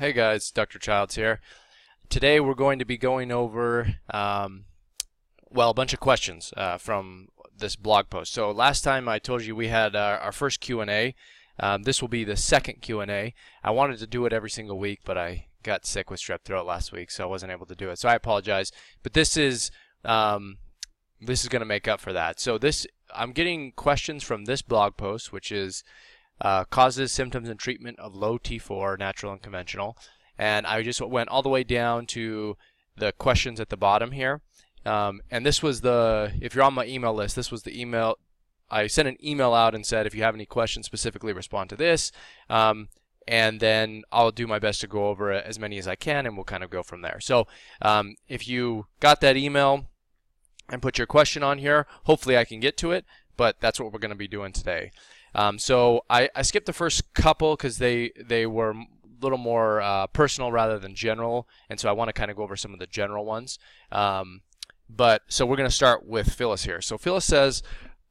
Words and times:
Hey 0.00 0.14
guys, 0.14 0.50
Dr. 0.50 0.78
Childs 0.78 1.16
here. 1.16 1.42
Today 2.08 2.40
we're 2.40 2.54
going 2.54 2.78
to 2.78 2.86
be 2.86 2.96
going 2.96 3.30
over, 3.30 3.96
um, 4.08 4.64
well, 5.50 5.68
a 5.68 5.74
bunch 5.74 5.92
of 5.92 6.00
questions 6.00 6.54
uh, 6.56 6.78
from 6.78 7.28
this 7.54 7.76
blog 7.76 8.08
post. 8.08 8.32
So 8.32 8.50
last 8.50 8.80
time 8.80 9.10
I 9.10 9.18
told 9.18 9.44
you 9.44 9.54
we 9.54 9.68
had 9.68 9.94
our, 9.94 10.16
our 10.16 10.32
first 10.32 10.60
Q&A. 10.60 11.14
Um, 11.58 11.82
this 11.82 12.00
will 12.00 12.08
be 12.08 12.24
the 12.24 12.38
second 12.38 12.80
Q&A. 12.80 13.34
I 13.62 13.70
wanted 13.72 13.98
to 13.98 14.06
do 14.06 14.24
it 14.24 14.32
every 14.32 14.48
single 14.48 14.78
week, 14.78 15.00
but 15.04 15.18
I 15.18 15.48
got 15.62 15.84
sick 15.84 16.10
with 16.10 16.20
strep 16.20 16.44
throat 16.46 16.64
last 16.64 16.92
week, 16.92 17.10
so 17.10 17.24
I 17.24 17.26
wasn't 17.26 17.52
able 17.52 17.66
to 17.66 17.74
do 17.74 17.90
it. 17.90 17.98
So 17.98 18.08
I 18.08 18.14
apologize. 18.14 18.72
But 19.02 19.12
this 19.12 19.36
is 19.36 19.70
um, 20.06 20.56
this 21.20 21.42
is 21.42 21.50
going 21.50 21.60
to 21.60 21.66
make 21.66 21.86
up 21.86 22.00
for 22.00 22.14
that. 22.14 22.40
So 22.40 22.56
this 22.56 22.86
I'm 23.14 23.32
getting 23.32 23.72
questions 23.72 24.24
from 24.24 24.46
this 24.46 24.62
blog 24.62 24.96
post, 24.96 25.30
which 25.30 25.52
is 25.52 25.84
uh, 26.40 26.64
causes, 26.64 27.12
symptoms, 27.12 27.48
and 27.48 27.58
treatment 27.58 27.98
of 27.98 28.14
low 28.14 28.38
T4, 28.38 28.98
natural 28.98 29.32
and 29.32 29.42
conventional. 29.42 29.96
And 30.38 30.66
I 30.66 30.82
just 30.82 31.00
went 31.00 31.28
all 31.28 31.42
the 31.42 31.48
way 31.48 31.64
down 31.64 32.06
to 32.06 32.56
the 32.96 33.12
questions 33.12 33.60
at 33.60 33.68
the 33.68 33.76
bottom 33.76 34.12
here. 34.12 34.40
Um, 34.86 35.20
and 35.30 35.44
this 35.44 35.62
was 35.62 35.82
the, 35.82 36.32
if 36.40 36.54
you're 36.54 36.64
on 36.64 36.74
my 36.74 36.86
email 36.86 37.12
list, 37.12 37.36
this 37.36 37.50
was 37.50 37.62
the 37.62 37.78
email. 37.78 38.16
I 38.70 38.86
sent 38.86 39.08
an 39.08 39.16
email 39.22 39.52
out 39.52 39.74
and 39.74 39.84
said, 39.84 40.06
if 40.06 40.14
you 40.14 40.22
have 40.22 40.34
any 40.34 40.46
questions 40.46 40.86
specifically, 40.86 41.32
respond 41.32 41.68
to 41.70 41.76
this. 41.76 42.12
Um, 42.48 42.88
and 43.28 43.60
then 43.60 44.02
I'll 44.10 44.30
do 44.30 44.46
my 44.46 44.58
best 44.58 44.80
to 44.80 44.86
go 44.86 45.08
over 45.08 45.30
as 45.30 45.58
many 45.58 45.78
as 45.78 45.86
I 45.86 45.94
can, 45.94 46.26
and 46.26 46.36
we'll 46.36 46.44
kind 46.44 46.64
of 46.64 46.70
go 46.70 46.82
from 46.82 47.02
there. 47.02 47.18
So 47.20 47.46
um, 47.82 48.16
if 48.28 48.48
you 48.48 48.86
got 48.98 49.20
that 49.20 49.36
email 49.36 49.86
and 50.70 50.80
put 50.80 50.98
your 50.98 51.06
question 51.06 51.42
on 51.42 51.58
here, 51.58 51.86
hopefully 52.04 52.38
I 52.38 52.44
can 52.44 52.60
get 52.60 52.76
to 52.78 52.92
it, 52.92 53.04
but 53.36 53.56
that's 53.60 53.78
what 53.78 53.92
we're 53.92 53.98
going 53.98 54.10
to 54.10 54.16
be 54.16 54.28
doing 54.28 54.52
today. 54.52 54.90
Um, 55.34 55.58
so 55.58 56.04
I, 56.10 56.28
I, 56.34 56.42
skipped 56.42 56.66
the 56.66 56.72
first 56.72 57.14
couple 57.14 57.56
because 57.56 57.78
they 57.78 58.10
they 58.20 58.46
were 58.46 58.70
a 58.70 58.86
little 59.20 59.38
more 59.38 59.80
uh, 59.80 60.06
personal 60.08 60.50
rather 60.50 60.78
than 60.78 60.94
general, 60.94 61.48
and 61.68 61.78
so 61.78 61.88
I 61.88 61.92
want 61.92 62.08
to 62.08 62.12
kind 62.12 62.30
of 62.30 62.36
go 62.36 62.42
over 62.42 62.56
some 62.56 62.72
of 62.72 62.80
the 62.80 62.86
general 62.86 63.24
ones. 63.24 63.58
Um, 63.92 64.42
but 64.88 65.22
so 65.28 65.46
we're 65.46 65.56
going 65.56 65.68
to 65.68 65.74
start 65.74 66.04
with 66.04 66.32
Phyllis 66.32 66.64
here. 66.64 66.80
So 66.80 66.98
Phyllis 66.98 67.24
says, 67.24 67.62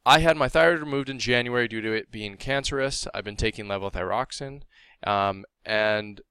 I 0.06 0.20
had 0.20 0.36
my 0.36 0.48
thyroid 0.48 0.80
removed 0.80 1.10
in 1.10 1.18
January 1.18 1.68
due 1.68 1.82
to 1.82 1.92
it 1.92 2.10
being 2.10 2.36
cancerous. 2.36 3.06
I've 3.12 3.24
been 3.24 3.36
taking 3.36 3.66
levothyroxine, 3.66 4.62
um, 5.06 5.44
and 5.64 6.22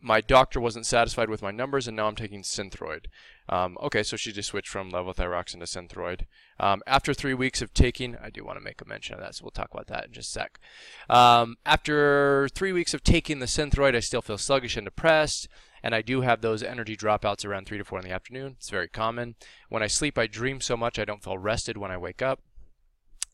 my 0.00 0.20
doctor 0.20 0.60
wasn't 0.60 0.86
satisfied 0.86 1.28
with 1.28 1.42
my 1.42 1.50
numbers, 1.50 1.86
and 1.86 1.96
now 1.96 2.06
I'm 2.06 2.16
taking 2.16 2.42
Synthroid. 2.42 3.06
Um, 3.48 3.78
okay, 3.82 4.02
so 4.02 4.16
she 4.16 4.32
just 4.32 4.50
switched 4.50 4.68
from 4.68 4.90
levothyroxine 4.90 5.60
to 5.60 5.66
Synthroid. 5.66 6.26
Um, 6.60 6.82
after 6.86 7.14
three 7.14 7.34
weeks 7.34 7.62
of 7.62 7.72
taking, 7.72 8.16
I 8.16 8.30
do 8.30 8.44
want 8.44 8.58
to 8.58 8.64
make 8.64 8.82
a 8.82 8.88
mention 8.88 9.14
of 9.14 9.20
that, 9.20 9.34
so 9.34 9.44
we'll 9.44 9.50
talk 9.50 9.70
about 9.72 9.86
that 9.86 10.06
in 10.06 10.12
just 10.12 10.30
a 10.30 10.32
sec. 10.32 10.60
Um, 11.08 11.56
after 11.64 12.48
three 12.54 12.72
weeks 12.72 12.92
of 12.92 13.02
taking 13.02 13.38
the 13.38 13.46
Synthroid, 13.46 13.96
I 13.96 14.00
still 14.00 14.22
feel 14.22 14.38
sluggish 14.38 14.76
and 14.76 14.84
depressed, 14.84 15.48
and 15.82 15.94
I 15.94 16.02
do 16.02 16.20
have 16.20 16.40
those 16.40 16.62
energy 16.62 16.96
dropouts 16.96 17.44
around 17.44 17.66
3 17.66 17.78
to 17.78 17.84
4 17.84 18.00
in 18.00 18.04
the 18.04 18.12
afternoon. 18.12 18.56
It's 18.58 18.70
very 18.70 18.88
common. 18.88 19.36
When 19.68 19.82
I 19.82 19.86
sleep, 19.86 20.18
I 20.18 20.26
dream 20.26 20.60
so 20.60 20.76
much 20.76 20.98
I 20.98 21.04
don't 21.04 21.22
feel 21.22 21.38
rested 21.38 21.78
when 21.78 21.90
I 21.90 21.96
wake 21.96 22.20
up. 22.20 22.40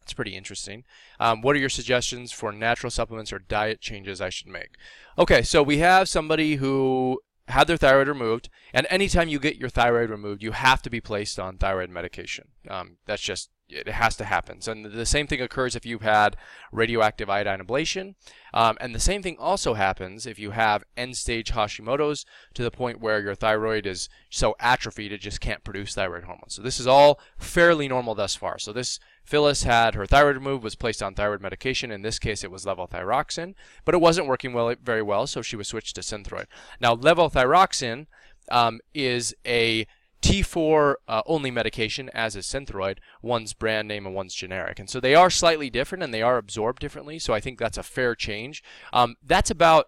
It's 0.03 0.13
pretty 0.13 0.37
interesting. 0.37 0.85
Um, 1.19 1.41
what 1.41 1.57
are 1.57 1.59
your 1.59 1.71
suggestions 1.71 2.31
for 2.31 2.53
natural 2.53 2.91
supplements 2.91 3.33
or 3.33 3.39
diet 3.39 3.81
changes 3.81 4.21
I 4.21 4.29
should 4.29 4.49
make? 4.49 4.77
Okay, 5.19 5.41
so 5.43 5.63
we 5.63 5.79
have 5.79 6.11
somebody 6.11 6.57
who 6.57 7.21
had 7.49 7.67
their 7.67 7.77
thyroid 7.77 8.09
removed, 8.09 8.49
and 8.73 8.87
anytime 8.89 9.29
you 9.29 9.39
get 9.39 9.57
your 9.57 9.69
thyroid 9.69 10.11
removed, 10.11 10.43
you 10.43 10.53
have 10.53 10.81
to 10.83 10.91
be 10.91 11.01
placed 11.01 11.39
on 11.39 11.59
thyroid 11.59 11.91
medication. 11.91 12.49
Um, 12.69 12.97
that's 13.07 13.23
just 13.23 13.51
it 13.69 13.89
has 13.89 14.15
to 14.17 14.25
happen. 14.25 14.61
So 14.61 14.75
the 14.75 15.07
same 15.07 15.27
thing 15.27 15.41
occurs 15.41 15.75
if 15.75 15.87
you've 15.87 16.03
had 16.03 16.37
radioactive 16.71 17.31
iodine 17.31 17.61
ablation, 17.61 18.15
um, 18.53 18.77
and 18.81 18.95
the 18.95 19.01
same 19.01 19.23
thing 19.23 19.37
also 19.39 19.75
happens 19.75 20.27
if 20.27 20.39
you 20.39 20.51
have 20.51 20.85
end-stage 20.97 21.53
Hashimoto's 21.53 22.27
to 22.55 22.63
the 22.63 22.71
point 22.71 23.01
where 23.01 23.21
your 23.21 23.35
thyroid 23.35 23.87
is 23.87 24.09
so 24.31 24.55
atrophied 24.61 25.13
it 25.13 25.21
just 25.21 25.41
can't 25.41 25.65
produce 25.65 25.95
thyroid 25.95 26.25
hormone. 26.25 26.51
So 26.51 26.63
this 26.63 26.79
is 26.79 26.87
all 26.87 27.19
fairly 27.39 27.89
normal 27.89 28.15
thus 28.15 28.35
far. 28.35 28.59
So 28.59 28.73
this 28.73 29.01
Phyllis 29.25 29.63
had 29.63 29.95
her 29.95 30.07
thyroid 30.07 30.37
removed, 30.37 30.63
was 30.63 30.75
placed 30.75 31.03
on 31.03 31.15
thyroid 31.15 31.41
medication. 31.41 31.91
In 31.91 32.03
this 32.03 32.19
case, 32.19 32.45
it 32.45 32.51
was 32.51 32.65
levothyroxine, 32.65 33.55
but 33.85 33.95
it 33.95 34.01
wasn't 34.01 34.27
working 34.27 34.53
well, 34.53 34.75
very 34.83 35.03
well, 35.03 35.27
so 35.27 35.43
she 35.43 35.57
was 35.57 35.69
switched 35.69 35.97
to 35.97 36.03
Synthroid. 36.03 36.47
Now, 36.81 36.95
levothyroxine 36.95 38.07
um, 38.51 38.81
is 38.93 39.35
a 39.47 39.87
T4 40.25 40.95
uh, 41.07 41.23
only 41.27 41.51
medication, 41.51 42.11
as 42.15 42.35
is 42.35 42.47
Synthroid. 42.47 42.99
One's 43.21 43.53
brand 43.53 43.89
name 43.89 44.07
and 44.07 44.15
one's 44.15 44.35
generic. 44.35 44.79
And 44.79 44.89
so 44.89 44.99
they 44.99 45.15
are 45.15 45.29
slightly 45.29 45.69
different 45.69 46.03
and 46.03 46.15
they 46.15 46.23
are 46.23 46.39
absorbed 46.39 46.81
differently. 46.81 47.19
So 47.19 47.35
I 47.35 47.41
think 47.41 47.59
that's 47.59 47.77
a 47.77 47.83
fair 47.83 48.15
change. 48.15 48.63
Um, 48.93 49.17
that's 49.23 49.51
about 49.51 49.87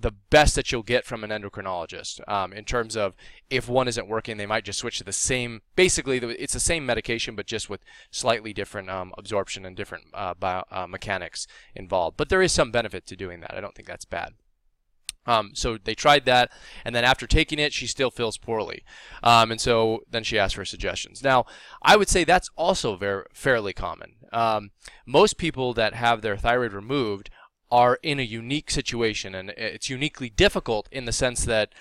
the 0.00 0.12
best 0.30 0.54
that 0.54 0.72
you'll 0.72 0.82
get 0.82 1.04
from 1.04 1.24
an 1.24 1.30
endocrinologist 1.30 2.26
um, 2.28 2.52
in 2.52 2.64
terms 2.64 2.96
of 2.96 3.14
if 3.48 3.68
one 3.68 3.88
isn't 3.88 4.08
working, 4.08 4.36
they 4.36 4.46
might 4.46 4.64
just 4.64 4.78
switch 4.78 4.98
to 4.98 5.04
the 5.04 5.12
same. 5.12 5.62
Basically, 5.76 6.18
it's 6.18 6.54
the 6.54 6.60
same 6.60 6.86
medication, 6.86 7.36
but 7.36 7.46
just 7.46 7.68
with 7.68 7.82
slightly 8.10 8.52
different 8.52 8.88
um, 8.88 9.12
absorption 9.18 9.66
and 9.66 9.76
different 9.76 10.04
uh, 10.14 10.34
uh, 10.42 10.86
mechanics 10.86 11.46
involved. 11.74 12.16
But 12.16 12.28
there 12.28 12.42
is 12.42 12.52
some 12.52 12.70
benefit 12.70 13.06
to 13.06 13.16
doing 13.16 13.40
that. 13.40 13.54
I 13.54 13.60
don't 13.60 13.74
think 13.74 13.88
that's 13.88 14.04
bad. 14.04 14.34
Um, 15.26 15.50
so 15.54 15.76
they 15.76 15.94
tried 15.94 16.24
that, 16.24 16.50
and 16.84 16.94
then 16.94 17.04
after 17.04 17.26
taking 17.26 17.58
it, 17.58 17.74
she 17.74 17.86
still 17.86 18.10
feels 18.10 18.38
poorly, 18.38 18.82
um, 19.22 19.50
and 19.50 19.60
so 19.60 20.00
then 20.10 20.24
she 20.24 20.38
asked 20.38 20.54
for 20.54 20.64
suggestions. 20.64 21.22
Now, 21.22 21.44
I 21.82 21.96
would 21.96 22.08
say 22.08 22.24
that's 22.24 22.48
also 22.56 22.96
very 22.96 23.24
fairly 23.34 23.74
common. 23.74 24.14
Um, 24.32 24.70
most 25.04 25.36
people 25.36 25.74
that 25.74 25.92
have 25.92 26.22
their 26.22 26.38
thyroid 26.38 26.72
removed 26.72 27.28
are 27.70 27.98
in 28.02 28.18
a 28.18 28.24
unique 28.24 28.70
situation, 28.70 29.34
and 29.34 29.50
it's 29.50 29.88
uniquely 29.88 30.30
difficult 30.30 30.88
in 30.90 31.04
the 31.04 31.12
sense 31.12 31.44
that 31.44 31.72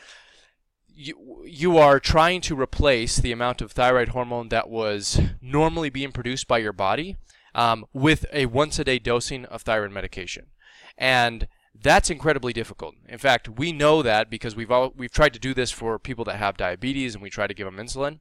you, 0.88 1.44
you 1.45 1.77
are 1.77 2.00
trying 2.00 2.41
to 2.41 2.59
replace 2.59 3.17
the 3.17 3.31
amount 3.31 3.61
of 3.61 3.72
thyroid 3.72 4.09
hormone 4.09 4.50
that 4.50 4.69
was 4.69 5.19
normally 5.41 5.89
being 5.89 6.11
produced 6.11 6.47
by 6.47 6.57
your 6.57 6.73
body 6.73 7.17
um, 7.55 7.85
with 7.94 8.25
a 8.33 8.45
once 8.47 8.77
a 8.79 8.83
day 8.83 9.00
dosing 9.00 9.45
of 9.45 9.61
thyroid 9.61 9.91
medication. 9.91 10.47
And 10.97 11.47
that's 11.81 12.09
incredibly 12.09 12.51
difficult. 12.51 12.95
In 13.07 13.17
fact, 13.17 13.47
we 13.47 13.71
know 13.71 14.01
that 14.01 14.29
because 14.29 14.56
we've 14.56 14.71
all, 14.71 14.94
we've 14.95 15.11
tried 15.11 15.33
to 15.33 15.39
do 15.39 15.53
this 15.53 15.71
for 15.71 15.97
people 15.97 16.25
that 16.25 16.35
have 16.35 16.57
diabetes 16.57 17.16
and 17.16 17.23
we 17.23 17.29
try 17.29 17.47
to 17.47 17.53
give 17.53 17.66
them 17.66 17.77
insulin. 17.77 18.19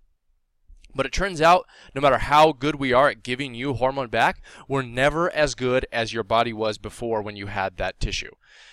But 0.94 1.06
it 1.06 1.12
turns 1.12 1.40
out, 1.40 1.66
no 1.94 2.00
matter 2.00 2.18
how 2.18 2.52
good 2.52 2.76
we 2.76 2.92
are 2.92 3.10
at 3.10 3.22
giving 3.22 3.54
you 3.54 3.74
hormone 3.74 4.08
back, 4.08 4.42
we're 4.66 4.82
never 4.82 5.30
as 5.30 5.54
good 5.54 5.86
as 5.92 6.12
your 6.12 6.24
body 6.24 6.52
was 6.52 6.78
before 6.78 7.22
when 7.22 7.36
you 7.36 7.46
had 7.46 7.76
that 7.76 8.00
tissue. 8.00 8.32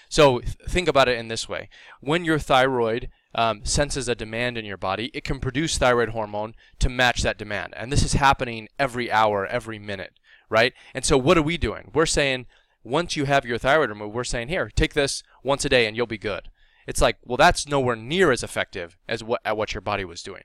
So 0.09 0.42
think 0.68 0.88
about 0.88 1.09
it 1.09 1.18
in 1.18 1.28
this 1.28 1.50
way. 1.50 1.70
When 2.00 2.24
your 2.24 2.40
thyroid 2.40 3.09
um, 3.34 3.66
senses 3.66 4.08
a 4.08 4.16
demand 4.16 4.58
in 4.58 4.66
your 4.66 4.78
body, 4.78 5.12
it 5.14 5.24
can 5.24 5.40
produce 5.40 5.78
thyroid 5.78 6.09
hormone 6.09 6.56
to 6.80 6.90
match 6.90 7.22
that 7.24 7.38
demand. 7.38 7.74
And 7.75 7.92
this 7.92 8.04
is 8.04 8.14
happening 8.14 8.70
every 8.80 9.12
hour, 9.12 9.46
every 9.46 9.78
minute, 9.78 10.14
right? 10.50 10.74
And 10.94 11.04
so 11.04 11.18
what 11.18 11.38
are 11.38 11.44
we 11.44 11.58
doing? 11.58 11.92
We're 11.94 12.06
saying, 12.06 12.46
once 12.84 13.16
you 13.16 13.25
have 13.25 13.46
your 13.46 13.58
thyroid 13.58 13.90
removed, 13.90 14.14
we're 14.14 14.24
saying, 14.24 14.48
here, 14.48 14.72
take 14.74 14.94
this 14.94 15.22
once 15.44 15.66
a 15.66 15.70
day 15.70 15.86
and 15.86 15.98
you'll 15.98 16.08
be 16.08 16.18
good. 16.18 16.50
It's 16.88 17.01
like, 17.01 17.18
well, 17.23 17.38
that's 17.38 17.68
nowhere 17.68 17.96
near 17.96 18.31
as 18.31 18.44
effective 18.44 18.97
as 19.07 19.23
what 19.23 19.41
at 19.44 19.57
what 19.57 19.73
your 19.73 19.81
body 19.81 20.06
was 20.06 20.22
doing. 20.22 20.44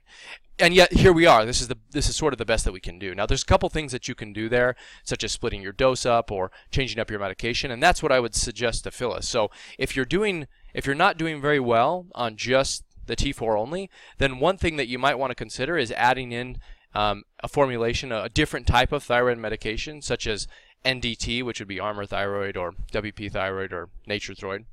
And 0.59 0.73
yet 0.73 0.93
here 0.93 1.13
we 1.13 1.25
are. 1.25 1.45
This 1.45 1.61
is 1.61 1.67
the 1.67 1.77
this 1.91 2.09
is 2.09 2.15
sort 2.15 2.33
of 2.33 2.37
the 2.37 2.45
best 2.45 2.65
that 2.65 2.71
we 2.71 2.79
can 2.79 2.99
do. 2.99 3.13
Now 3.15 3.25
there's 3.25 3.43
a 3.43 3.47
couple 3.47 3.69
things 3.69 3.91
that 3.91 4.07
you 4.07 4.15
can 4.15 4.33
do 4.33 4.49
there, 4.49 4.75
such 5.03 5.23
as 5.23 5.31
splitting 5.31 5.61
your 5.61 5.71
dose 5.71 6.05
up 6.05 6.31
or 6.31 6.51
changing 6.71 6.99
up 6.99 7.09
your 7.09 7.19
medication, 7.19 7.71
and 7.71 7.81
that's 7.81 8.01
what 8.01 8.11
I 8.11 8.19
would 8.19 8.35
suggest 8.35 8.83
to 8.83 8.91
Phyllis. 8.91 9.27
So 9.27 9.49
if 9.77 9.95
you're 9.95 10.05
doing 10.05 10.47
if 10.73 10.85
you're 10.85 10.95
not 10.95 11.17
doing 11.17 11.41
very 11.41 11.59
well 11.59 12.07
on 12.15 12.37
just 12.37 12.83
the 13.05 13.15
T4 13.15 13.57
only, 13.57 13.89
then 14.19 14.39
one 14.39 14.57
thing 14.57 14.77
that 14.77 14.87
you 14.87 14.97
might 14.99 15.19
want 15.19 15.31
to 15.31 15.35
consider 15.35 15.77
is 15.77 15.91
adding 15.91 16.31
in 16.31 16.57
um, 16.93 17.23
a 17.43 17.47
formulation, 17.47 18.11
a 18.11 18.29
different 18.29 18.67
type 18.67 18.91
of 18.91 19.03
thyroid 19.03 19.37
medication, 19.37 20.01
such 20.01 20.27
as 20.27 20.47
NDT, 20.85 21.43
which 21.43 21.59
would 21.59 21.67
be 21.67 21.79
Armour 21.79 22.05
Thyroid 22.05 22.57
or 22.57 22.73
WP 22.91 23.31
Thyroid 23.31 23.73
or 23.73 23.89
Nature-Throid 24.07 24.65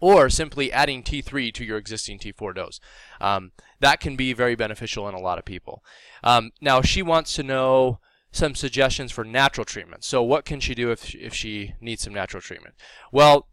or 0.00 0.28
simply 0.28 0.72
adding 0.72 1.02
T3 1.02 1.52
to 1.54 1.64
your 1.64 1.78
existing 1.78 2.18
T4 2.18 2.54
dose. 2.54 2.80
Um, 3.20 3.52
that 3.80 4.00
can 4.00 4.16
be 4.16 4.32
very 4.32 4.54
beneficial 4.54 5.08
in 5.08 5.14
a 5.14 5.20
lot 5.20 5.38
of 5.38 5.44
people. 5.44 5.84
Um, 6.22 6.52
now, 6.60 6.82
she 6.82 7.02
wants 7.02 7.32
to 7.34 7.42
know 7.42 8.00
some 8.30 8.54
suggestions 8.54 9.12
for 9.12 9.24
natural 9.24 9.64
treatment. 9.64 10.04
So, 10.04 10.22
what 10.22 10.44
can 10.44 10.60
she 10.60 10.74
do 10.74 10.90
if, 10.90 11.14
if 11.14 11.34
she 11.34 11.74
needs 11.80 12.02
some 12.02 12.14
natural 12.14 12.42
treatment? 12.42 12.74
Well, 13.10 13.48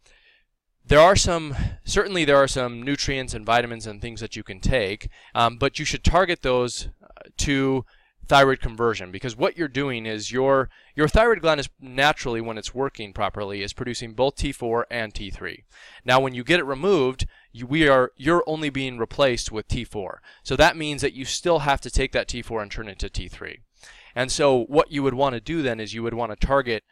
there 0.85 0.99
are 0.99 1.15
some, 1.15 1.55
certainly, 1.85 2.25
there 2.25 2.37
are 2.37 2.47
some 2.47 2.83
nutrients 2.83 3.33
and 3.33 3.45
vitamins 3.45 3.87
and 3.87 4.01
things 4.01 4.19
that 4.19 4.35
you 4.35 4.43
can 4.43 4.59
take, 4.59 5.07
um, 5.33 5.57
but 5.57 5.79
you 5.79 5.85
should 5.85 6.03
target 6.03 6.41
those 6.41 6.89
uh, 7.01 7.29
to 7.37 7.85
thyroid 8.27 8.59
conversion 8.59 9.11
because 9.11 9.35
what 9.35 9.57
you're 9.57 9.67
doing 9.67 10.05
is 10.05 10.31
your 10.31 10.69
your 10.95 11.07
thyroid 11.07 11.41
gland 11.41 11.59
is 11.59 11.69
naturally 11.79 12.41
when 12.41 12.57
it's 12.57 12.73
working 12.73 13.13
properly 13.13 13.61
is 13.61 13.73
producing 13.73 14.13
both 14.13 14.35
T4 14.35 14.83
and 14.89 15.13
T3. 15.13 15.63
Now 16.05 16.19
when 16.19 16.33
you 16.33 16.43
get 16.43 16.59
it 16.59 16.65
removed, 16.65 17.27
you, 17.51 17.67
we 17.67 17.87
are 17.87 18.11
you're 18.15 18.43
only 18.47 18.69
being 18.69 18.97
replaced 18.97 19.51
with 19.51 19.67
T4. 19.67 20.17
So 20.43 20.55
that 20.55 20.77
means 20.77 21.01
that 21.01 21.13
you 21.13 21.25
still 21.25 21.59
have 21.59 21.81
to 21.81 21.91
take 21.91 22.11
that 22.13 22.27
T4 22.27 22.61
and 22.61 22.71
turn 22.71 22.87
it 22.87 23.03
into 23.03 23.09
T3. 23.09 23.57
And 24.15 24.31
so 24.31 24.65
what 24.65 24.91
you 24.91 25.03
would 25.03 25.15
want 25.15 25.33
to 25.33 25.41
do 25.41 25.61
then 25.61 25.79
is 25.79 25.93
you 25.93 26.03
would 26.03 26.13
want 26.13 26.31
to 26.31 26.47
target 26.47 26.83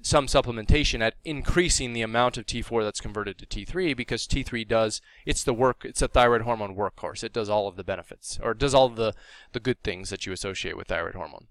some 0.00 0.26
supplementation 0.26 1.00
at 1.00 1.14
increasing 1.24 1.92
the 1.92 2.02
amount 2.02 2.36
of 2.36 2.46
T4 2.46 2.84
that's 2.84 3.00
converted 3.00 3.38
to 3.38 3.46
T3 3.46 3.96
because 3.96 4.26
T3 4.26 4.66
does 4.66 5.00
it's 5.26 5.42
the 5.42 5.52
work 5.52 5.84
it's 5.84 6.02
a 6.02 6.08
thyroid 6.08 6.42
hormone 6.42 6.76
workhorse. 6.76 7.24
It 7.24 7.32
does 7.32 7.48
all 7.48 7.68
of 7.68 7.76
the 7.76 7.84
benefits 7.84 8.38
or 8.42 8.54
does 8.54 8.74
all 8.74 8.88
the 8.88 9.14
the 9.52 9.60
good 9.60 9.82
things 9.82 10.10
that 10.10 10.26
you 10.26 10.32
associate 10.32 10.76
with 10.76 10.88
thyroid 10.88 11.14
hormone. 11.14 11.46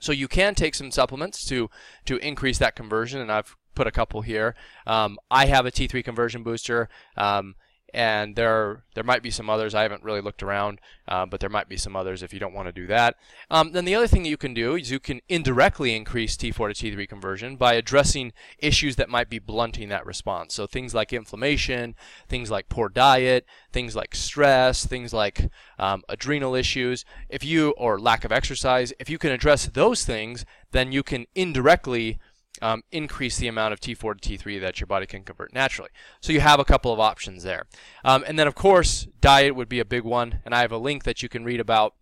So 0.00 0.12
you 0.12 0.28
can 0.28 0.54
take 0.54 0.74
some 0.74 0.90
supplements 0.90 1.44
to 1.46 1.70
to 2.04 2.16
increase 2.18 2.58
that 2.58 2.76
conversion, 2.76 3.20
and 3.20 3.32
I've 3.32 3.56
put 3.74 3.86
a 3.86 3.92
couple 3.92 4.20
here. 4.22 4.54
Um, 4.86 5.18
I 5.30 5.46
have 5.46 5.66
a 5.66 5.72
T3 5.72 6.04
conversion 6.04 6.42
booster. 6.42 6.88
Um, 7.16 7.54
and 7.94 8.34
there 8.34 8.82
there 8.94 9.04
might 9.04 9.22
be 9.22 9.30
some 9.30 9.48
others. 9.48 9.74
I 9.74 9.82
haven't 9.82 10.02
really 10.02 10.20
looked 10.20 10.42
around, 10.42 10.80
uh, 11.06 11.26
but 11.26 11.38
there 11.38 11.48
might 11.48 11.68
be 11.68 11.76
some 11.76 11.94
others 11.94 12.22
if 12.22 12.34
you 12.34 12.40
don't 12.40 12.52
want 12.52 12.66
to 12.66 12.72
do 12.72 12.88
that. 12.88 13.14
Um, 13.50 13.70
then 13.72 13.84
the 13.84 13.94
other 13.94 14.08
thing 14.08 14.24
you 14.24 14.36
can 14.36 14.52
do 14.52 14.74
is 14.74 14.90
you 14.90 14.98
can 14.98 15.20
indirectly 15.28 15.94
increase 15.94 16.36
T4 16.36 16.74
to 16.74 16.96
T3 16.96 17.08
conversion 17.08 17.56
by 17.56 17.74
addressing 17.74 18.32
issues 18.58 18.96
that 18.96 19.08
might 19.08 19.30
be 19.30 19.38
blunting 19.38 19.88
that 19.90 20.04
response. 20.04 20.54
So 20.54 20.66
things 20.66 20.92
like 20.92 21.12
inflammation, 21.12 21.94
things 22.28 22.50
like 22.50 22.68
poor 22.68 22.88
diet, 22.88 23.46
things 23.72 23.94
like 23.94 24.16
stress, 24.16 24.84
things 24.84 25.14
like 25.14 25.48
um, 25.78 26.02
adrenal 26.08 26.56
issues. 26.56 27.04
If 27.28 27.44
you 27.44 27.70
or 27.78 28.00
lack 28.00 28.24
of 28.24 28.32
exercise, 28.32 28.92
if 28.98 29.08
you 29.08 29.18
can 29.18 29.30
address 29.30 29.66
those 29.66 30.04
things, 30.04 30.44
then 30.72 30.90
you 30.90 31.04
can 31.04 31.26
indirectly 31.36 32.18
um, 32.62 32.82
increase 32.92 33.36
the 33.38 33.48
amount 33.48 33.72
of 33.72 33.80
T4 33.80 34.20
to 34.20 34.38
T3 34.38 34.60
that 34.60 34.80
your 34.80 34.86
body 34.86 35.06
can 35.06 35.24
convert 35.24 35.52
naturally. 35.52 35.90
So 36.20 36.32
you 36.32 36.40
have 36.40 36.60
a 36.60 36.64
couple 36.64 36.92
of 36.92 37.00
options 37.00 37.42
there. 37.42 37.66
Um, 38.04 38.24
and 38.26 38.38
then, 38.38 38.46
of 38.46 38.54
course, 38.54 39.08
diet 39.20 39.56
would 39.56 39.68
be 39.68 39.80
a 39.80 39.84
big 39.84 40.04
one. 40.04 40.40
And 40.44 40.54
I 40.54 40.60
have 40.60 40.72
a 40.72 40.78
link 40.78 41.04
that 41.04 41.22
you 41.22 41.28
can 41.28 41.44
read 41.44 41.60
about 41.60 41.94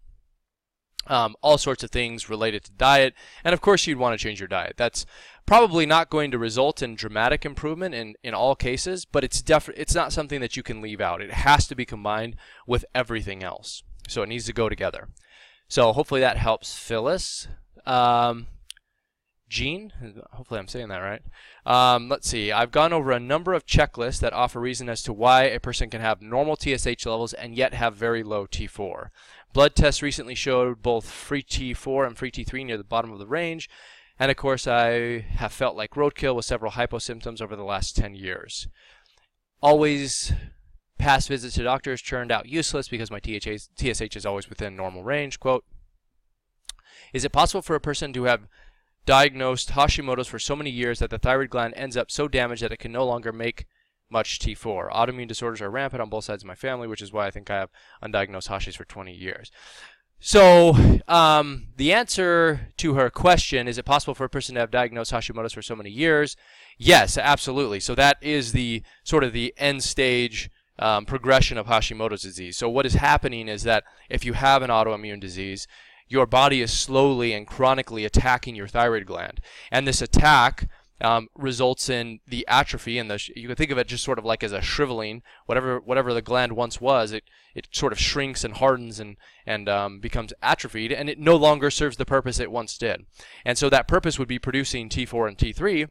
um, 1.07 1.35
all 1.43 1.59
sorts 1.59 1.83
of 1.83 1.91
things 1.91 2.29
related 2.29 2.65
to 2.65 2.73
diet. 2.73 3.15
And 3.45 3.53
of 3.53 3.61
course, 3.61 3.87
you'd 3.87 3.99
want 3.99 4.19
to 4.19 4.23
change 4.23 4.41
your 4.41 4.49
diet. 4.49 4.75
That's 4.77 5.07
probably 5.47 5.87
not 5.87 6.11
going 6.11 6.31
to 6.31 6.39
result 6.39 6.83
in 6.83 6.95
dramatic 6.95 7.45
improvement 7.45 7.95
in, 7.95 8.15
in 8.23 8.35
all 8.35 8.55
cases, 8.55 9.05
but 9.05 9.25
it's 9.25 9.43
def- 9.43 9.71
it's 9.71 9.95
not 9.95 10.13
something 10.13 10.41
that 10.41 10.57
you 10.57 10.63
can 10.63 10.81
leave 10.81 11.01
out. 11.01 11.21
It 11.21 11.33
has 11.33 11.67
to 11.69 11.75
be 11.75 11.85
combined 11.85 12.37
with 12.67 12.85
everything 12.95 13.43
else. 13.43 13.83
So 14.09 14.23
it 14.23 14.29
needs 14.29 14.47
to 14.47 14.53
go 14.53 14.69
together. 14.69 15.09
So 15.67 15.93
hopefully 15.93 16.21
that 16.21 16.37
helps 16.37 16.77
Phyllis. 16.77 17.49
Um, 17.87 18.47
Gene, 19.53 19.93
hopefully 20.33 20.59
I'm 20.59 20.67
saying 20.67 20.89
that 20.89 20.97
right. 21.01 21.21
Um, 21.67 22.09
let's 22.09 22.27
see, 22.27 22.51
I've 22.51 22.71
gone 22.71 22.95
over 22.95 23.13
a 23.13 23.21
number 23.21 23.53
of 23.53 23.67
checklists 23.67 24.19
that 24.21 24.33
offer 24.33 24.59
reason 24.59 24.89
as 24.89 25.03
to 25.03 25.13
why 25.13 25.43
a 25.43 25.61
person 25.61 25.91
can 25.91 26.01
have 26.01 26.23
normal 26.23 26.57
TSH 26.57 27.05
levels 27.05 27.35
and 27.35 27.55
yet 27.55 27.75
have 27.75 27.95
very 27.95 28.23
low 28.23 28.47
T4. 28.47 29.11
Blood 29.53 29.75
tests 29.75 30.01
recently 30.01 30.35
showed 30.35 30.81
both 30.81 31.11
free 31.11 31.43
T4 31.43 32.07
and 32.07 32.17
free 32.17 32.31
T3 32.31 32.65
near 32.65 32.79
the 32.79 32.83
bottom 32.83 33.13
of 33.13 33.19
the 33.19 33.27
range, 33.27 33.69
and 34.19 34.31
of 34.31 34.39
course 34.39 34.67
I 34.67 35.19
have 35.19 35.53
felt 35.53 35.77
like 35.77 35.91
roadkill 35.91 36.35
with 36.35 36.47
several 36.47 36.73
hypo 36.73 36.97
symptoms 36.97 37.43
over 37.43 37.55
the 37.55 37.63
last 37.63 37.95
10 37.95 38.15
years. 38.15 38.69
Always 39.61 40.33
past 40.97 41.29
visits 41.29 41.57
to 41.57 41.63
doctors 41.63 42.01
turned 42.01 42.33
out 42.33 42.49
useless 42.49 42.89
because 42.89 43.11
my 43.11 43.21
TSH 43.23 44.17
is 44.17 44.25
always 44.25 44.49
within 44.49 44.77
normal 44.77 45.03
range. 45.03 45.39
Quote, 45.39 45.67
is 47.13 47.27
it 47.27 47.33
possible 47.33 47.61
for 47.61 47.77
a 47.77 47.81
person 47.81 48.15
to 48.15 48.25
have 48.25 48.49
diagnosed 49.07 49.71
Hashimoto's 49.71 50.29
for 50.29 50.39
so 50.39 50.57
many 50.57 50.71
years 50.71 50.99
that 51.01 51.11
the 51.11 51.19
thyroid 51.19 51.51
gland 51.51 51.75
ends 51.77 51.97
up 51.97 52.11
so 52.11 52.29
damaged 52.29 52.63
that 52.63 52.73
it 52.73 52.79
can 52.79 52.93
no 52.93 53.05
longer 53.05 53.33
make 53.33 53.67
much 54.11 54.39
T4. 54.39 54.93
Autoimmune 54.93 55.27
disorders 55.29 55.61
are 55.61 55.71
rampant 55.71 56.03
on 56.03 56.11
both 56.11 56.25
sides 56.25 56.43
of 56.43 56.47
my 56.47 56.55
family, 56.55 56.87
which 56.87 57.03
is 57.03 57.13
why 57.13 57.27
I 57.27 57.31
think 57.31 57.51
I 57.51 57.59
have 57.59 57.71
undiagnosed 58.03 58.49
Hashis 58.49 58.77
for 58.77 58.85
20 58.85 59.13
years. 59.13 59.51
So, 60.25 61.01
um, 61.09 61.69
the 61.77 61.93
answer 61.93 62.73
to 62.77 62.95
her 62.95 63.11
question, 63.11 63.67
is 63.67 63.77
it 63.77 63.85
possible 63.85 64.15
for 64.15 64.25
a 64.25 64.29
person 64.29 64.55
to 64.55 64.61
have 64.61 64.71
diagnosed 64.71 65.11
Hashimoto's 65.11 65.53
for 65.53 65.63
so 65.63 65.75
many 65.75 65.91
years? 65.91 66.37
Yes, 66.79 67.19
absolutely. 67.19 67.81
So 67.81 67.97
that 67.97 68.19
is 68.21 68.53
the 68.53 68.85
sort 69.03 69.25
of 69.25 69.33
the 69.33 69.53
end 69.57 69.83
stage 69.83 70.49
um, 70.79 71.07
progression 71.07 71.59
of 71.59 71.67
Hashimoto's 71.67 72.23
disease. 72.23 72.57
So 72.57 72.69
what 72.69 72.87
is 72.87 72.95
happening 72.95 73.49
is 73.49 73.65
that 73.65 73.83
if 74.09 74.25
you 74.25 74.35
have 74.35 74.63
an 74.63 74.71
autoimmune 74.71 75.21
disease, 75.21 75.67
your 76.13 76.27
body 76.27 76.61
is 76.61 76.73
slowly 76.73 77.33
and 77.33 77.47
chronically 77.47 78.05
attacking 78.05 78.55
your 78.55 78.69
thyroid 78.69 79.07
gland. 79.07 79.41
And 79.71 79.89
this 79.89 80.03
attack 80.03 80.69
um, 81.01 81.29
results 81.35 81.89
in 81.89 82.21
the 82.29 82.47
atrophy 82.47 82.99
and 82.99 83.11
the 83.11 83.21
you 83.35 83.49
can 83.49 83.57
think 83.57 83.73
of 83.73 83.79
it 83.79 83.89
just 83.89 84.05
sort 84.05 84.21
of 84.21 84.25
like 84.25 84.45
as 84.45 84.53
a 84.53 84.63
shriveling 84.63 85.23
whatever 85.47 85.81
whatever 85.81 86.15
the 86.15 86.23
gland 86.23 86.53
once 86.53 86.81
was 86.81 87.11
it 87.11 87.25
it 87.57 87.67
sort 87.73 87.93
of 87.93 87.99
shrinks 87.99 88.45
and 88.45 88.59
hardens 88.59 89.01
and 89.01 89.17
and 89.45 89.69
um, 89.69 89.99
becomes 89.99 90.33
atrophied 90.41 90.93
and 90.93 91.11
it 91.11 91.19
no 91.19 91.35
longer 91.35 91.73
serves 91.73 91.97
the 91.97 92.05
purpose 92.05 92.39
it 92.39 92.53
once 92.53 92.79
did 92.79 93.05
and 93.45 93.59
so 93.59 93.69
that 93.69 93.89
purpose 93.89 94.17
would 94.17 94.29
be 94.29 94.39
producing 94.39 94.89
T4 94.89 95.27
and 95.27 95.37
T3 95.37 95.89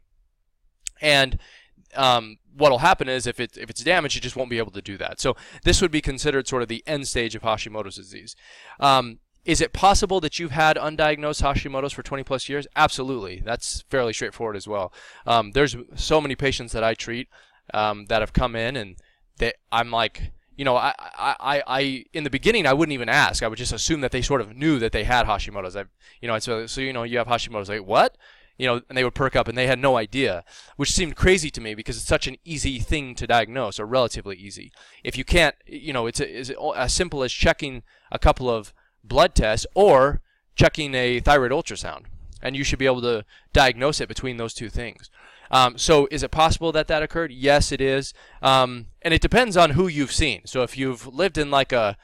and 1.01 1.37
um, 1.95 2.37
what'll 2.55 2.79
happen 2.79 3.09
is 3.09 3.27
if 3.27 3.39
it 3.39 3.57
if 3.57 3.69
it's 3.69 3.83
damaged, 3.83 4.17
it 4.17 4.21
just 4.21 4.35
won't 4.35 4.49
be 4.49 4.57
able 4.57 4.71
to 4.71 4.81
do 4.81 4.97
that. 4.97 5.19
So 5.19 5.35
this 5.63 5.81
would 5.81 5.91
be 5.91 6.01
considered 6.01 6.47
sort 6.47 6.61
of 6.61 6.67
the 6.67 6.83
end 6.87 7.07
stage 7.07 7.35
of 7.35 7.41
Hashimoto's 7.41 7.95
disease. 7.95 8.35
Is 9.43 9.59
it 9.59 9.73
possible 9.73 10.19
that 10.19 10.37
you've 10.37 10.51
had 10.51 10.77
undiagnosed 10.77 11.41
Hashimoto's 11.41 11.93
for 11.93 12.03
20 12.03 12.23
plus 12.23 12.47
years? 12.47 12.67
Absolutely. 12.75 13.41
That's 13.43 13.81
fairly 13.89 14.13
straightforward 14.13 14.55
as 14.55 14.67
well. 14.67 14.93
Um, 15.25 15.51
there's 15.51 15.75
so 15.95 16.21
many 16.21 16.35
patients 16.35 16.73
that 16.73 16.83
I 16.83 16.93
treat 16.93 17.27
um, 17.73 18.05
that 18.05 18.21
have 18.21 18.33
come 18.33 18.55
in 18.55 18.75
and 18.75 18.97
they, 19.37 19.53
I'm 19.71 19.89
like, 19.89 20.31
you 20.55 20.65
know, 20.65 20.75
I, 20.75 20.93
I, 21.17 21.63
I, 21.65 22.05
in 22.13 22.23
the 22.23 22.29
beginning, 22.29 22.67
I 22.67 22.73
wouldn't 22.73 22.93
even 22.93 23.09
ask. 23.09 23.41
I 23.41 23.47
would 23.47 23.57
just 23.57 23.73
assume 23.73 24.01
that 24.01 24.11
they 24.11 24.21
sort 24.21 24.41
of 24.41 24.55
knew 24.55 24.77
that 24.77 24.91
they 24.91 25.05
had 25.05 25.25
Hashimoto's. 25.25 25.75
I, 25.75 25.85
you 26.21 26.27
know, 26.27 26.37
so, 26.37 26.67
so 26.67 26.81
you 26.81 26.93
know, 26.93 27.01
you 27.01 27.17
have 27.17 27.27
Hashimoto's. 27.27 27.69
Like, 27.69 27.83
what? 27.83 28.15
You 28.59 28.67
know, 28.67 28.81
and 28.87 28.95
they 28.95 29.03
would 29.03 29.15
perk 29.15 29.35
up 29.35 29.47
and 29.47 29.57
they 29.57 29.65
had 29.65 29.79
no 29.79 29.97
idea, 29.97 30.43
which 30.75 30.91
seemed 30.91 31.15
crazy 31.15 31.49
to 31.49 31.61
me 31.61 31.73
because 31.73 31.97
it's 31.97 32.05
such 32.05 32.27
an 32.27 32.37
easy 32.45 32.77
thing 32.77 33.15
to 33.15 33.25
diagnose, 33.25 33.79
or 33.79 33.87
relatively 33.87 34.35
easy. 34.35 34.71
If 35.03 35.17
you 35.17 35.23
can't, 35.23 35.55
you 35.65 35.93
know, 35.93 36.05
it's, 36.05 36.19
a, 36.19 36.39
it's 36.39 36.51
as 36.75 36.93
simple 36.93 37.23
as 37.23 37.31
checking 37.31 37.81
a 38.11 38.19
couple 38.19 38.47
of 38.47 38.71
blood 39.03 39.35
test 39.35 39.65
or 39.75 40.21
checking 40.55 40.93
a 40.95 41.19
thyroid 41.19 41.51
ultrasound. 41.51 42.03
And 42.41 42.55
you 42.55 42.63
should 42.63 42.79
be 42.79 42.85
able 42.85 43.01
to 43.01 43.25
diagnose 43.53 44.01
it 44.01 44.07
between 44.07 44.37
those 44.37 44.53
two 44.53 44.69
things. 44.69 45.09
Um, 45.51 45.77
so 45.77 46.07
is 46.09 46.23
it 46.23 46.31
possible 46.31 46.71
that 46.71 46.87
that 46.87 47.03
occurred? 47.03 47.31
Yes, 47.31 47.71
it 47.71 47.81
is. 47.81 48.13
Um, 48.41 48.87
and 49.01 49.13
it 49.13 49.21
depends 49.21 49.57
on 49.57 49.71
who 49.71 49.87
you've 49.87 50.13
seen. 50.13 50.41
So 50.45 50.63
if 50.63 50.77
you've 50.77 51.05
lived 51.07 51.37
in 51.37 51.51
like 51.51 51.71
a, 51.71 51.97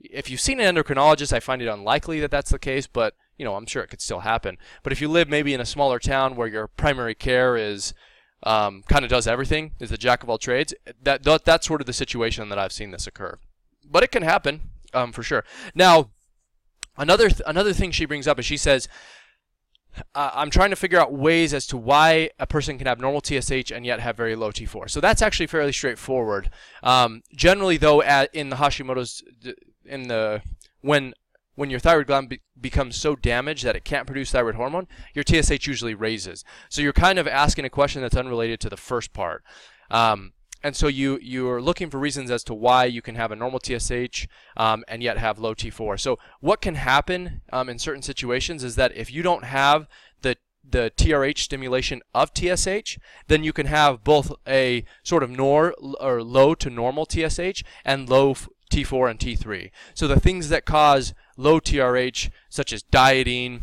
if 0.00 0.30
you've 0.30 0.40
seen 0.40 0.60
an 0.60 0.74
endocrinologist, 0.74 1.32
I 1.32 1.40
find 1.40 1.60
it 1.60 1.68
unlikely 1.68 2.20
that 2.20 2.30
that's 2.30 2.50
the 2.50 2.58
case, 2.58 2.86
but 2.86 3.14
you 3.38 3.44
know, 3.44 3.54
I'm 3.54 3.66
sure 3.66 3.82
it 3.82 3.88
could 3.88 4.00
still 4.00 4.20
happen. 4.20 4.56
But 4.82 4.92
if 4.92 5.00
you 5.00 5.08
live 5.08 5.28
maybe 5.28 5.52
in 5.52 5.60
a 5.60 5.66
smaller 5.66 5.98
town 5.98 6.36
where 6.36 6.48
your 6.48 6.68
primary 6.68 7.14
care 7.14 7.56
is 7.56 7.92
um, 8.42 8.82
kind 8.88 9.04
of 9.04 9.10
does 9.10 9.26
everything, 9.26 9.72
is 9.78 9.90
the 9.90 9.98
jack 9.98 10.22
of 10.22 10.30
all 10.30 10.38
trades, 10.38 10.74
that, 11.02 11.22
that 11.22 11.44
that's 11.44 11.66
sort 11.66 11.82
of 11.82 11.86
the 11.86 11.92
situation 11.92 12.48
that 12.48 12.58
I've 12.58 12.72
seen 12.72 12.92
this 12.92 13.06
occur. 13.06 13.38
But 13.84 14.02
it 14.02 14.10
can 14.10 14.22
happen 14.22 14.70
um, 14.94 15.12
for 15.12 15.22
sure. 15.22 15.44
Now, 15.74 16.10
Another 16.98 17.28
th- 17.28 17.42
another 17.46 17.72
thing 17.72 17.90
she 17.90 18.04
brings 18.04 18.26
up 18.26 18.38
is 18.38 18.46
she 18.46 18.56
says, 18.56 18.88
uh, 20.14 20.30
I'm 20.34 20.50
trying 20.50 20.70
to 20.70 20.76
figure 20.76 21.00
out 21.00 21.12
ways 21.12 21.54
as 21.54 21.66
to 21.68 21.76
why 21.76 22.30
a 22.38 22.46
person 22.46 22.78
can 22.78 22.86
have 22.86 23.00
normal 23.00 23.22
TSH 23.22 23.70
and 23.70 23.86
yet 23.86 24.00
have 24.00 24.16
very 24.16 24.36
low 24.36 24.50
T4. 24.50 24.90
So 24.90 25.00
that's 25.00 25.22
actually 25.22 25.46
fairly 25.46 25.72
straightforward. 25.72 26.50
Um, 26.82 27.22
generally, 27.34 27.76
though, 27.76 28.02
at, 28.02 28.34
in 28.34 28.50
the 28.50 28.56
Hashimoto's, 28.56 29.22
in 29.84 30.08
the 30.08 30.42
when 30.80 31.14
when 31.54 31.70
your 31.70 31.80
thyroid 31.80 32.06
gland 32.06 32.28
be- 32.28 32.42
becomes 32.60 32.96
so 32.96 33.16
damaged 33.16 33.64
that 33.64 33.74
it 33.74 33.84
can't 33.84 34.06
produce 34.06 34.30
thyroid 34.30 34.56
hormone, 34.56 34.86
your 35.14 35.24
TSH 35.26 35.66
usually 35.66 35.94
raises. 35.94 36.44
So 36.68 36.82
you're 36.82 36.92
kind 36.92 37.18
of 37.18 37.26
asking 37.26 37.64
a 37.64 37.70
question 37.70 38.02
that's 38.02 38.16
unrelated 38.16 38.60
to 38.60 38.68
the 38.68 38.76
first 38.76 39.14
part. 39.14 39.42
Um, 39.90 40.32
and 40.62 40.74
so 40.74 40.88
you 40.88 41.18
you 41.22 41.48
are 41.48 41.60
looking 41.62 41.90
for 41.90 41.98
reasons 41.98 42.30
as 42.30 42.42
to 42.44 42.54
why 42.54 42.84
you 42.84 43.02
can 43.02 43.14
have 43.14 43.30
a 43.30 43.36
normal 43.36 43.60
TSH 43.60 44.26
um, 44.56 44.84
and 44.88 45.02
yet 45.02 45.18
have 45.18 45.38
low 45.38 45.54
T4. 45.54 46.00
So 46.00 46.18
what 46.40 46.60
can 46.60 46.74
happen 46.74 47.42
um, 47.52 47.68
in 47.68 47.78
certain 47.78 48.02
situations 48.02 48.64
is 48.64 48.76
that 48.76 48.96
if 48.96 49.12
you 49.12 49.22
don't 49.22 49.44
have 49.44 49.86
the 50.22 50.36
the 50.68 50.92
TRH 50.96 51.38
stimulation 51.38 52.02
of 52.14 52.32
TSH, 52.34 52.98
then 53.28 53.44
you 53.44 53.52
can 53.52 53.66
have 53.66 54.02
both 54.02 54.32
a 54.46 54.84
sort 55.02 55.22
of 55.22 55.30
nor 55.30 55.74
or 56.00 56.22
low 56.22 56.54
to 56.54 56.70
normal 56.70 57.06
TSH 57.06 57.62
and 57.84 58.08
low 58.08 58.34
T4 58.70 59.10
and 59.10 59.18
T3. 59.18 59.70
So 59.94 60.08
the 60.08 60.20
things 60.20 60.48
that 60.48 60.64
cause 60.64 61.14
low 61.36 61.60
TRH, 61.60 62.30
such 62.48 62.72
as 62.72 62.82
dieting, 62.82 63.62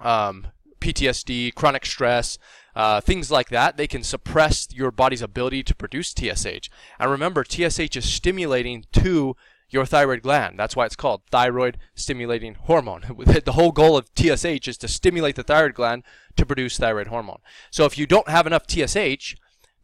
um, 0.00 0.46
PTSD, 0.80 1.54
chronic 1.54 1.84
stress, 1.84 2.38
uh, 2.78 3.00
things 3.00 3.28
like 3.28 3.48
that, 3.48 3.76
they 3.76 3.88
can 3.88 4.04
suppress 4.04 4.68
your 4.72 4.92
body's 4.92 5.20
ability 5.20 5.64
to 5.64 5.74
produce 5.74 6.14
TSH. 6.14 6.70
And 7.00 7.10
remember, 7.10 7.42
TSH 7.42 7.96
is 7.96 8.04
stimulating 8.04 8.84
to 8.92 9.34
your 9.68 9.84
thyroid 9.84 10.22
gland. 10.22 10.60
That's 10.60 10.76
why 10.76 10.86
it's 10.86 10.94
called 10.94 11.22
thyroid 11.28 11.76
stimulating 11.96 12.54
hormone. 12.54 13.02
the 13.44 13.52
whole 13.52 13.72
goal 13.72 13.96
of 13.96 14.08
TSH 14.16 14.68
is 14.68 14.78
to 14.78 14.86
stimulate 14.86 15.34
the 15.34 15.42
thyroid 15.42 15.74
gland 15.74 16.04
to 16.36 16.46
produce 16.46 16.78
thyroid 16.78 17.08
hormone. 17.08 17.40
So 17.72 17.84
if 17.84 17.98
you 17.98 18.06
don't 18.06 18.28
have 18.28 18.46
enough 18.46 18.68
TSH, 18.68 19.34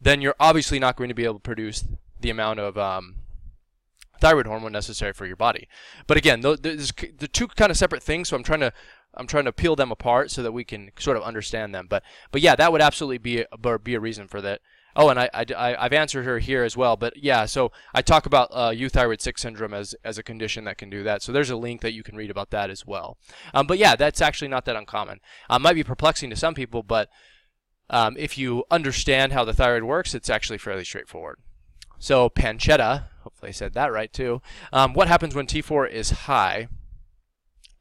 then 0.01 0.21
you're 0.21 0.37
obviously 0.39 0.79
not 0.79 0.95
going 0.95 1.09
to 1.09 1.17
be 1.17 1.25
able 1.25 1.35
to 1.35 1.41
produce 1.41 1.85
the 2.21 2.31
amount 2.31 2.61
of 2.61 2.79
um, 2.79 3.17
thyroid 4.21 4.47
hormone 4.47 4.71
necessary 4.71 5.13
for 5.13 5.27
your 5.27 5.35
body. 5.35 5.67
But 6.07 6.17
again, 6.17 6.43
the 6.43 7.29
two 7.33 7.49
kind 7.49 7.73
of 7.73 7.77
separate 7.77 8.05
things. 8.05 8.29
So 8.29 8.37
I'm 8.37 8.45
trying 8.45 8.61
to 8.61 8.73
I'm 9.17 9.27
trying 9.27 9.45
to 9.45 9.53
peel 9.53 9.77
them 9.77 9.93
apart 9.93 10.31
so 10.31 10.43
that 10.43 10.53
we 10.53 10.65
can 10.65 10.91
sort 10.99 11.17
of 11.17 11.23
understand 11.23 11.75
them. 11.75 11.87
But 11.89 12.03
but 12.31 12.41
yeah, 12.41 12.57
that 12.57 12.73
would 12.73 12.81
absolutely 12.81 13.19
be 13.19 13.45
a, 13.51 13.79
be 13.79 13.95
a 13.95 14.01
reason 14.01 14.29
for 14.29 14.41
that. 14.43 14.61
Oh, 14.97 15.09
and 15.09 15.19
I, 15.19 15.29
I, 15.35 15.77
I've 15.77 15.93
answered 15.93 16.25
her 16.25 16.39
here 16.39 16.63
as 16.63 16.77
well. 16.77 16.97
But 16.97 17.17
yeah, 17.17 17.47
so 17.47 17.73
I 17.93 18.01
talk 18.01 18.27
about 18.27 18.49
uh, 18.53 18.71
euthyroid 18.71 19.21
sick 19.21 19.39
syndrome 19.39 19.75
as, 19.75 19.95
as 20.05 20.19
a 20.19 20.23
condition 20.23 20.65
that 20.65 20.79
can 20.79 20.89
do 20.89 21.03
that. 21.03 21.21
So 21.21 21.33
there's 21.33 21.51
a 21.51 21.57
link 21.57 21.81
that 21.81 21.95
you 21.95 22.05
can 22.05 22.17
read 22.17 22.31
about 22.31 22.51
that 22.51 22.71
as 22.71 22.87
well. 22.87 23.19
Um, 23.53 23.67
but 23.67 23.79
yeah, 23.79 23.97
that's 23.97 24.21
actually 24.21 24.49
not 24.49 24.65
that 24.67 24.77
uncommon. 24.77 25.19
Uh, 25.51 25.59
might 25.59 25.75
be 25.75 25.83
perplexing 25.83 26.31
to 26.31 26.37
some 26.37 26.55
people, 26.55 26.85
but 26.85 27.09
um, 27.91 28.17
if 28.17 28.39
you 28.39 28.65
understand 28.71 29.33
how 29.33 29.45
the 29.45 29.53
thyroid 29.53 29.83
works, 29.83 30.15
it's 30.15 30.31
actually 30.31 30.59
fairly 30.59 30.85
straightforward. 30.85 31.39
So 31.99 32.29
pancetta, 32.29 33.07
hopefully 33.23 33.49
I 33.49 33.53
said 33.53 33.75
that 33.75 33.93
right 33.93 34.13
too. 34.13 34.43
Um, 34.73 34.95
what 34.95 35.09
happens 35.09 35.35
when 35.35 35.47
T4 35.47 35.91
is 35.91 36.11
high? 36.11 36.69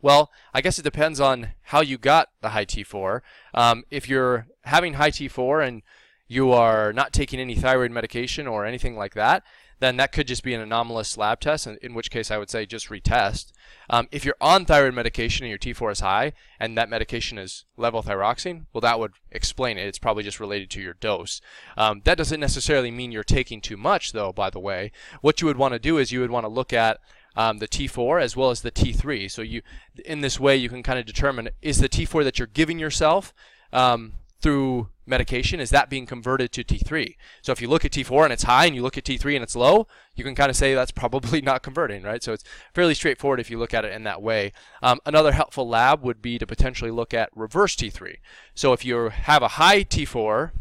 Well, 0.03 0.31
I 0.53 0.59
guess 0.59 0.77
it 0.77 0.83
depends 0.83 1.21
on 1.21 1.53
how 1.61 1.79
you 1.79 1.97
got 1.97 2.27
the 2.41 2.49
high 2.49 2.65
T4. 2.65 3.21
Um, 3.53 3.85
if 3.89 4.09
you're 4.09 4.47
having 4.65 4.95
high 4.95 5.11
T4 5.11 5.65
and 5.65 5.81
you 6.27 6.51
are 6.51 6.91
not 6.91 7.13
taking 7.13 7.39
any 7.39 7.55
thyroid 7.55 7.89
medication 7.89 8.45
or 8.45 8.65
anything 8.65 8.97
like 8.97 9.13
that, 9.13 9.43
then 9.79 9.95
that 9.97 10.11
could 10.11 10.27
just 10.27 10.43
be 10.43 10.53
an 10.53 10.59
anomalous 10.59 11.17
lab 11.17 11.39
test, 11.39 11.67
in, 11.67 11.77
in 11.81 11.93
which 11.93 12.11
case 12.11 12.31
I 12.31 12.37
would 12.37 12.49
say 12.49 12.65
just 12.65 12.89
retest. 12.89 13.53
Um, 13.89 14.09
if 14.11 14.25
you're 14.25 14.35
on 14.41 14.65
thyroid 14.65 14.93
medication 14.93 15.45
and 15.45 15.49
your 15.49 15.57
T4 15.57 15.93
is 15.93 15.99
high 16.01 16.33
and 16.59 16.77
that 16.77 16.89
medication 16.89 17.37
is 17.37 17.63
levothyroxine, 17.77 18.65
well, 18.73 18.81
that 18.81 18.99
would 18.99 19.13
explain 19.31 19.77
it. 19.77 19.87
It's 19.87 19.99
probably 19.99 20.23
just 20.23 20.39
related 20.39 20.69
to 20.71 20.81
your 20.81 20.95
dose. 20.95 21.39
Um, 21.77 22.01
that 22.03 22.17
doesn't 22.17 22.41
necessarily 22.41 22.91
mean 22.91 23.13
you're 23.13 23.23
taking 23.23 23.61
too 23.61 23.77
much, 23.77 24.11
though, 24.11 24.33
by 24.33 24.49
the 24.49 24.59
way. 24.59 24.91
What 25.21 25.39
you 25.39 25.47
would 25.47 25.57
want 25.57 25.73
to 25.73 25.79
do 25.79 25.97
is 25.97 26.11
you 26.11 26.19
would 26.19 26.31
want 26.31 26.43
to 26.43 26.49
look 26.49 26.73
at 26.73 26.99
um, 27.35 27.57
the 27.57 27.67
T4 27.67 28.21
as 28.21 28.35
well 28.35 28.49
as 28.49 28.61
the 28.61 28.71
T3. 28.71 29.29
So 29.29 29.41
you, 29.41 29.61
in 30.05 30.21
this 30.21 30.39
way, 30.39 30.55
you 30.55 30.69
can 30.69 30.83
kind 30.83 30.99
of 30.99 31.05
determine 31.05 31.49
is 31.61 31.79
the 31.79 31.89
T4 31.89 32.23
that 32.23 32.39
you're 32.39 32.47
giving 32.47 32.79
yourself 32.79 33.33
um, 33.71 34.13
through 34.41 34.89
medication, 35.05 35.59
is 35.59 35.69
that 35.71 35.89
being 35.89 36.05
converted 36.05 36.51
to 36.51 36.63
T3? 36.63 37.15
So 37.41 37.51
if 37.51 37.61
you 37.61 37.67
look 37.67 37.83
at 37.83 37.91
T4 37.91 38.25
and 38.25 38.33
it's 38.33 38.43
high 38.43 38.65
and 38.65 38.75
you 38.75 38.81
look 38.81 38.97
at 38.97 39.03
T3 39.03 39.35
and 39.35 39.43
it's 39.43 39.55
low, 39.55 39.87
you 40.15 40.23
can 40.23 40.35
kind 40.35 40.49
of 40.49 40.55
say 40.55 40.73
that's 40.73 40.91
probably 41.03 41.41
not 41.41 41.63
converting, 41.63 42.03
right? 42.03 42.23
So 42.23 42.33
it's 42.33 42.43
fairly 42.73 42.93
straightforward 42.93 43.39
if 43.39 43.49
you 43.49 43.57
look 43.57 43.73
at 43.73 43.85
it 43.85 43.93
in 43.93 44.03
that 44.03 44.21
way. 44.21 44.51
Um, 44.81 44.99
another 45.05 45.31
helpful 45.31 45.67
lab 45.67 46.03
would 46.03 46.21
be 46.21 46.37
to 46.37 46.47
potentially 46.47 46.91
look 46.91 47.13
at 47.13 47.29
reverse 47.35 47.75
T3. 47.75 48.17
So 48.53 48.73
if 48.73 48.85
you 48.85 49.09
have 49.09 49.41
a 49.41 49.49
high 49.49 49.83
T4 49.83 50.51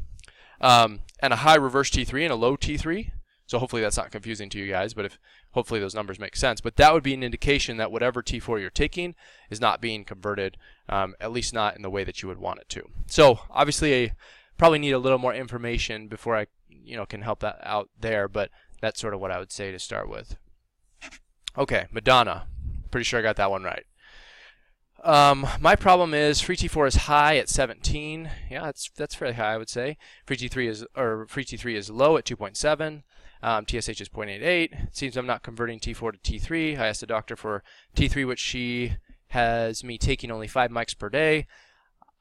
um, 0.61 1.01
and 1.21 1.33
a 1.33 1.37
high 1.37 1.57
reverse 1.57 1.91
T3 1.91 2.25
and 2.25 2.33
a 2.33 2.37
low 2.37 2.57
T3, 2.57 3.13
so 3.53 3.59
hopefully 3.59 3.83
that's 3.83 3.99
not 3.99 4.11
confusing 4.11 4.49
to 4.49 4.59
you 4.59 4.67
guys, 4.67 4.95
but 4.95 5.05
if 5.05 5.19
hopefully 5.51 5.79
those 5.79 5.95
numbers 5.95 6.19
make 6.19 6.37
sense. 6.37 6.63
But 6.63 6.77
that 6.77 6.95
would 6.95 7.03
be 7.03 7.13
an 7.13 7.23
indication 7.23 7.77
that 7.77 7.93
whatever 7.93 8.23
T4 8.23 8.59
you're 8.59 8.71
taking 8.71 9.15
is 9.51 9.61
not 9.61 9.79
being 9.79 10.07
converted, 10.07 10.57
um, 10.89 11.15
at 11.21 11.33
least 11.33 11.53
not 11.53 11.77
in 11.77 11.83
the 11.83 11.91
way 11.91 12.03
that 12.03 12.23
you 12.23 12.29
would 12.31 12.39
want 12.39 12.61
it 12.61 12.71
to. 12.71 12.89
So 13.09 13.41
obviously, 13.51 14.05
I 14.05 14.15
probably 14.57 14.79
need 14.79 14.93
a 14.93 14.99
little 14.99 15.19
more 15.19 15.35
information 15.35 16.09
before 16.09 16.35
I, 16.35 16.47
you 16.71 16.97
know, 16.97 17.05
can 17.05 17.21
help 17.21 17.41
that 17.41 17.59
out 17.63 17.91
there. 18.01 18.27
But 18.27 18.49
that's 18.81 18.99
sort 18.99 19.13
of 19.13 19.21
what 19.21 19.31
I 19.31 19.39
would 19.39 19.53
say 19.53 19.71
to 19.71 19.79
start 19.79 20.09
with. 20.09 20.39
Okay, 21.59 21.89
Madonna. 21.93 22.47
Pretty 22.91 23.05
sure 23.05 23.21
I 23.21 23.23
got 23.23 23.37
that 23.37 23.51
one 23.51 23.65
right. 23.65 23.85
Um, 25.05 25.47
my 25.61 25.77
problem 25.77 26.15
is 26.15 26.41
free 26.41 26.57
T4 26.57 26.89
is 26.89 26.95
high 26.95 27.37
at 27.37 27.51
17. 27.51 28.31
Yeah, 28.51 28.65
that's 28.65 28.89
that's 28.97 29.15
fairly 29.15 29.35
high, 29.35 29.53
I 29.53 29.59
would 29.59 29.69
say. 29.69 29.99
Free 30.25 30.39
T3 30.39 30.69
is 30.71 30.87
or 30.97 31.27
free 31.29 31.45
T3 31.45 31.75
is 31.75 31.91
low 31.91 32.17
at 32.17 32.25
2.7. 32.25 33.03
Um, 33.43 33.65
TSH 33.67 34.01
is 34.01 34.09
0.88. 34.09 34.41
It 34.43 34.71
seems 34.93 35.17
I'm 35.17 35.27
not 35.27 35.43
converting 35.43 35.81
T4 35.81 36.13
to 36.13 36.39
T3. 36.39 36.79
I 36.79 36.87
asked 36.87 37.01
the 37.01 37.07
doctor 37.07 37.37
for 37.37 37.63
T3, 37.97 38.27
which 38.27 38.39
she 38.39 38.97
has 39.29 39.83
me 39.83 39.99
taking 39.99 40.31
only 40.31 40.47
5 40.47 40.71
mics 40.71 40.97
per 40.97 41.09
day. 41.09 41.47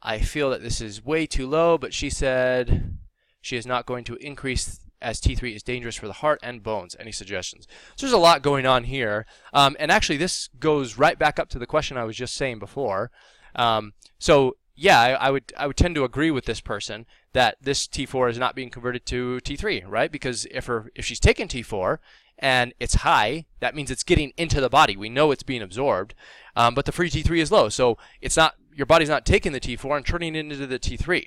I 0.01 0.19
feel 0.19 0.49
that 0.49 0.63
this 0.63 0.81
is 0.81 1.05
way 1.05 1.27
too 1.27 1.47
low, 1.47 1.77
but 1.77 1.93
she 1.93 2.09
said 2.09 2.97
she 3.39 3.55
is 3.55 3.67
not 3.67 3.85
going 3.85 4.03
to 4.05 4.15
increase 4.15 4.79
as 5.01 5.19
T3 5.19 5.55
is 5.55 5.63
dangerous 5.63 5.95
for 5.95 6.07
the 6.07 6.13
heart 6.13 6.39
and 6.41 6.63
bones. 6.63 6.95
Any 6.99 7.11
suggestions? 7.11 7.67
So 7.95 8.05
there's 8.05 8.13
a 8.13 8.17
lot 8.17 8.41
going 8.41 8.65
on 8.65 8.85
here. 8.85 9.25
Um, 9.53 9.75
and 9.79 9.91
actually, 9.91 10.17
this 10.17 10.49
goes 10.59 10.97
right 10.97 11.17
back 11.17 11.39
up 11.39 11.49
to 11.49 11.59
the 11.59 11.67
question 11.67 11.97
I 11.97 12.03
was 12.03 12.15
just 12.15 12.35
saying 12.35 12.59
before. 12.59 13.11
Um, 13.55 13.93
so 14.19 14.57
yeah, 14.75 14.99
I, 14.99 15.11
I, 15.11 15.29
would 15.31 15.53
I 15.57 15.67
would 15.67 15.77
tend 15.77 15.95
to 15.95 16.03
agree 16.03 16.31
with 16.31 16.45
this 16.45 16.61
person 16.61 17.05
that 17.33 17.57
this 17.61 17.87
T4 17.87 18.29
is 18.29 18.37
not 18.37 18.55
being 18.55 18.69
converted 18.69 19.05
to 19.07 19.39
T3, 19.43 19.83
right? 19.87 20.11
Because 20.11 20.45
if 20.51 20.65
her 20.65 20.91
if 20.95 21.05
she's 21.05 21.19
taken 21.19 21.47
T4 21.47 21.99
and 22.39 22.73
it's 22.79 22.95
high, 22.95 23.45
that 23.59 23.75
means 23.75 23.91
it's 23.91 24.03
getting 24.03 24.33
into 24.37 24.59
the 24.59 24.69
body. 24.69 24.97
We 24.97 25.09
know 25.09 25.31
it's 25.31 25.43
being 25.43 25.61
absorbed, 25.61 26.13
um, 26.55 26.75
but 26.75 26.85
the 26.85 26.91
free 26.91 27.09
T3 27.09 27.39
is 27.39 27.51
low, 27.51 27.69
so 27.69 27.97
it's 28.21 28.37
not 28.37 28.55
your 28.73 28.85
body's 28.85 29.09
not 29.09 29.25
taking 29.25 29.51
the 29.51 29.59
T4 29.59 29.97
and 29.97 30.05
turning 30.05 30.35
it 30.35 30.39
into 30.39 30.67
the 30.67 30.79
T3. 30.79 31.25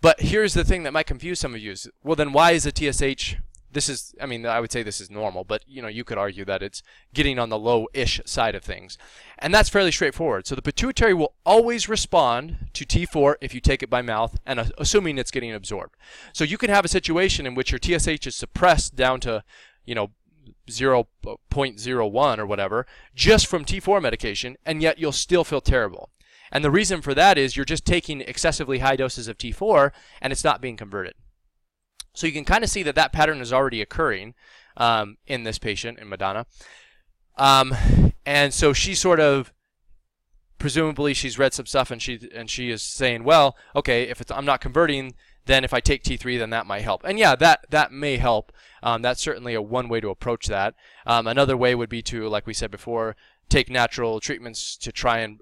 But 0.00 0.20
here's 0.20 0.54
the 0.54 0.64
thing 0.64 0.82
that 0.82 0.92
might 0.92 1.06
confuse 1.06 1.40
some 1.40 1.54
of 1.54 1.60
you: 1.60 1.72
is, 1.72 1.88
well, 2.02 2.16
then 2.16 2.32
why 2.32 2.52
is 2.52 2.64
the 2.64 2.72
TSH 2.72 3.36
this 3.72 3.88
is 3.88 4.14
I 4.20 4.26
mean 4.26 4.46
I 4.46 4.60
would 4.60 4.70
say 4.70 4.82
this 4.82 5.00
is 5.00 5.10
normal, 5.10 5.44
but 5.44 5.64
you 5.66 5.82
know 5.82 5.88
you 5.88 6.04
could 6.04 6.18
argue 6.18 6.44
that 6.44 6.62
it's 6.62 6.82
getting 7.14 7.38
on 7.38 7.48
the 7.48 7.58
low-ish 7.58 8.20
side 8.24 8.54
of 8.54 8.62
things. 8.62 8.98
And 9.38 9.52
that's 9.52 9.68
fairly 9.68 9.90
straightforward. 9.90 10.46
So 10.46 10.54
the 10.54 10.62
pituitary 10.62 11.14
will 11.14 11.34
always 11.44 11.88
respond 11.88 12.68
to 12.74 12.84
T4 12.84 13.36
if 13.40 13.54
you 13.54 13.60
take 13.60 13.82
it 13.82 13.90
by 13.90 14.02
mouth 14.02 14.38
and 14.46 14.60
uh, 14.60 14.64
assuming 14.78 15.18
it's 15.18 15.30
getting 15.30 15.52
absorbed. 15.52 15.96
So 16.32 16.44
you 16.44 16.58
can 16.58 16.70
have 16.70 16.84
a 16.84 16.88
situation 16.88 17.46
in 17.46 17.54
which 17.54 17.72
your 17.72 17.80
TSH 17.82 18.26
is 18.26 18.36
suppressed 18.36 18.94
down 18.94 19.20
to, 19.20 19.42
you 19.84 19.94
know, 19.94 20.10
0.01 20.68 22.38
or 22.38 22.46
whatever 22.46 22.86
just 23.14 23.46
from 23.46 23.64
T4 23.64 24.00
medication 24.00 24.56
and 24.64 24.80
yet 24.80 24.98
you'll 24.98 25.12
still 25.12 25.44
feel 25.44 25.60
terrible. 25.60 26.10
And 26.52 26.64
the 26.64 26.70
reason 26.70 27.00
for 27.00 27.14
that 27.14 27.38
is 27.38 27.56
you're 27.56 27.64
just 27.64 27.86
taking 27.86 28.20
excessively 28.20 28.78
high 28.78 28.96
doses 28.96 29.26
of 29.26 29.38
T4 29.38 29.90
and 30.20 30.32
it's 30.32 30.44
not 30.44 30.60
being 30.60 30.76
converted. 30.76 31.14
So 32.14 32.26
you 32.26 32.32
can 32.32 32.44
kind 32.44 32.64
of 32.64 32.70
see 32.70 32.82
that 32.82 32.94
that 32.94 33.12
pattern 33.12 33.40
is 33.40 33.52
already 33.52 33.80
occurring 33.80 34.34
um, 34.76 35.16
in 35.26 35.44
this 35.44 35.58
patient, 35.58 35.98
in 35.98 36.08
Madonna. 36.08 36.46
Um, 37.36 37.74
and 38.26 38.52
so 38.52 38.72
she 38.72 38.94
sort 38.94 39.20
of, 39.20 39.52
presumably, 40.58 41.14
she's 41.14 41.38
read 41.38 41.54
some 41.54 41.66
stuff, 41.66 41.90
and 41.90 42.00
she 42.00 42.28
and 42.34 42.50
she 42.50 42.70
is 42.70 42.82
saying, 42.82 43.24
well, 43.24 43.56
okay, 43.74 44.04
if 44.04 44.22
I'm 44.30 44.44
not 44.44 44.60
converting, 44.60 45.14
then 45.46 45.64
if 45.64 45.74
I 45.74 45.80
take 45.80 46.04
T3, 46.04 46.38
then 46.38 46.50
that 46.50 46.66
might 46.66 46.82
help. 46.82 47.02
And 47.04 47.18
yeah, 47.18 47.34
that 47.36 47.66
that 47.70 47.92
may 47.92 48.16
help. 48.18 48.52
Um, 48.82 49.02
that's 49.02 49.20
certainly 49.20 49.54
a 49.54 49.62
one 49.62 49.88
way 49.88 50.00
to 50.00 50.10
approach 50.10 50.46
that. 50.46 50.74
Um, 51.06 51.26
another 51.26 51.56
way 51.56 51.74
would 51.74 51.88
be 51.88 52.02
to, 52.02 52.28
like 52.28 52.46
we 52.46 52.54
said 52.54 52.70
before, 52.70 53.16
take 53.48 53.70
natural 53.70 54.20
treatments 54.20 54.76
to 54.78 54.92
try 54.92 55.18
and 55.18 55.40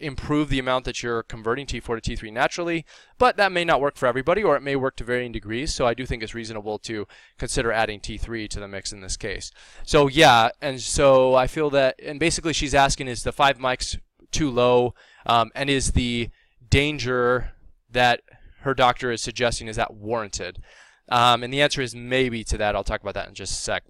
improve 0.00 0.48
the 0.48 0.58
amount 0.58 0.84
that 0.84 1.02
you're 1.02 1.22
converting 1.22 1.66
T4 1.66 2.00
to 2.00 2.16
T3 2.16 2.32
naturally, 2.32 2.84
but 3.18 3.36
that 3.36 3.52
may 3.52 3.64
not 3.64 3.80
work 3.80 3.96
for 3.96 4.06
everybody 4.06 4.42
or 4.42 4.56
it 4.56 4.62
may 4.62 4.76
work 4.76 4.96
to 4.96 5.04
varying 5.04 5.32
degrees. 5.32 5.74
So 5.74 5.86
I 5.86 5.94
do 5.94 6.06
think 6.06 6.22
it's 6.22 6.34
reasonable 6.34 6.78
to 6.80 7.06
consider 7.38 7.72
adding 7.72 8.00
T3 8.00 8.48
to 8.50 8.60
the 8.60 8.68
mix 8.68 8.92
in 8.92 9.00
this 9.00 9.16
case. 9.16 9.50
So 9.84 10.08
yeah, 10.08 10.50
and 10.60 10.80
so 10.80 11.34
I 11.34 11.46
feel 11.46 11.70
that, 11.70 11.96
and 12.02 12.18
basically 12.18 12.52
she's 12.52 12.74
asking 12.74 13.08
is 13.08 13.22
the 13.22 13.32
5 13.32 13.58
mics 13.58 13.98
too 14.30 14.50
low 14.50 14.94
um, 15.26 15.50
and 15.54 15.70
is 15.70 15.92
the 15.92 16.30
danger 16.68 17.52
that 17.90 18.22
her 18.60 18.74
doctor 18.74 19.10
is 19.10 19.20
suggesting, 19.20 19.68
is 19.68 19.76
that 19.76 19.94
warranted? 19.94 20.62
Um, 21.08 21.42
and 21.42 21.52
the 21.52 21.60
answer 21.60 21.82
is 21.82 21.94
maybe 21.94 22.44
to 22.44 22.56
that. 22.58 22.74
I'll 22.74 22.84
talk 22.84 23.02
about 23.02 23.14
that 23.14 23.28
in 23.28 23.34
just 23.34 23.52
a 23.52 23.56
sec. 23.56 23.84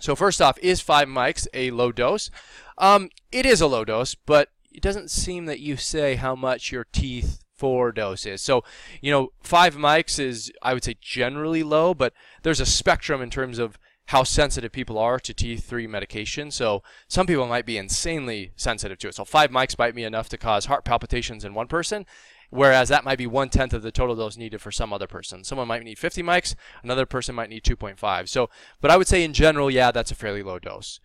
So 0.00 0.14
first 0.14 0.42
off, 0.42 0.58
is 0.58 0.80
5 0.80 1.08
mics 1.08 1.46
a 1.54 1.70
low 1.70 1.92
dose? 1.92 2.30
Um, 2.78 3.08
it 3.32 3.46
is 3.46 3.60
a 3.60 3.66
low 3.66 3.84
dose, 3.84 4.14
but 4.14 4.50
it 4.72 4.82
doesn't 4.82 5.10
seem 5.10 5.46
that 5.46 5.60
you 5.60 5.76
say 5.76 6.16
how 6.16 6.34
much 6.34 6.72
your 6.72 6.84
teeth 6.92 7.42
four 7.56 7.90
dose 7.90 8.26
is. 8.26 8.42
So, 8.42 8.62
you 9.00 9.10
know, 9.10 9.32
five 9.42 9.76
mics 9.76 10.18
is, 10.18 10.52
I 10.62 10.74
would 10.74 10.84
say, 10.84 10.96
generally 11.00 11.62
low, 11.62 11.94
but 11.94 12.12
there's 12.42 12.60
a 12.60 12.66
spectrum 12.66 13.22
in 13.22 13.30
terms 13.30 13.58
of 13.58 13.78
how 14.10 14.22
sensitive 14.22 14.70
people 14.70 14.98
are 14.98 15.18
to 15.18 15.34
T3 15.34 15.88
medication. 15.88 16.50
So, 16.50 16.82
some 17.08 17.26
people 17.26 17.46
might 17.46 17.66
be 17.66 17.78
insanely 17.78 18.52
sensitive 18.56 18.98
to 18.98 19.08
it. 19.08 19.14
So, 19.14 19.24
five 19.24 19.50
mics 19.50 19.78
might 19.78 19.94
be 19.94 20.04
enough 20.04 20.28
to 20.28 20.38
cause 20.38 20.66
heart 20.66 20.84
palpitations 20.84 21.44
in 21.44 21.54
one 21.54 21.66
person, 21.66 22.06
whereas 22.50 22.88
that 22.90 23.04
might 23.04 23.18
be 23.18 23.26
one 23.26 23.48
tenth 23.48 23.72
of 23.72 23.82
the 23.82 23.90
total 23.90 24.14
dose 24.14 24.36
needed 24.36 24.60
for 24.60 24.70
some 24.70 24.92
other 24.92 25.08
person. 25.08 25.42
Someone 25.42 25.68
might 25.68 25.82
need 25.82 25.98
50 25.98 26.22
mics, 26.22 26.54
another 26.82 27.06
person 27.06 27.34
might 27.34 27.50
need 27.50 27.64
2.5. 27.64 28.28
So, 28.28 28.50
but 28.80 28.90
I 28.90 28.96
would 28.96 29.08
say 29.08 29.24
in 29.24 29.32
general, 29.32 29.70
yeah, 29.70 29.90
that's 29.90 30.10
a 30.10 30.16
fairly 30.16 30.42
low 30.42 30.58
dose. 30.58 31.00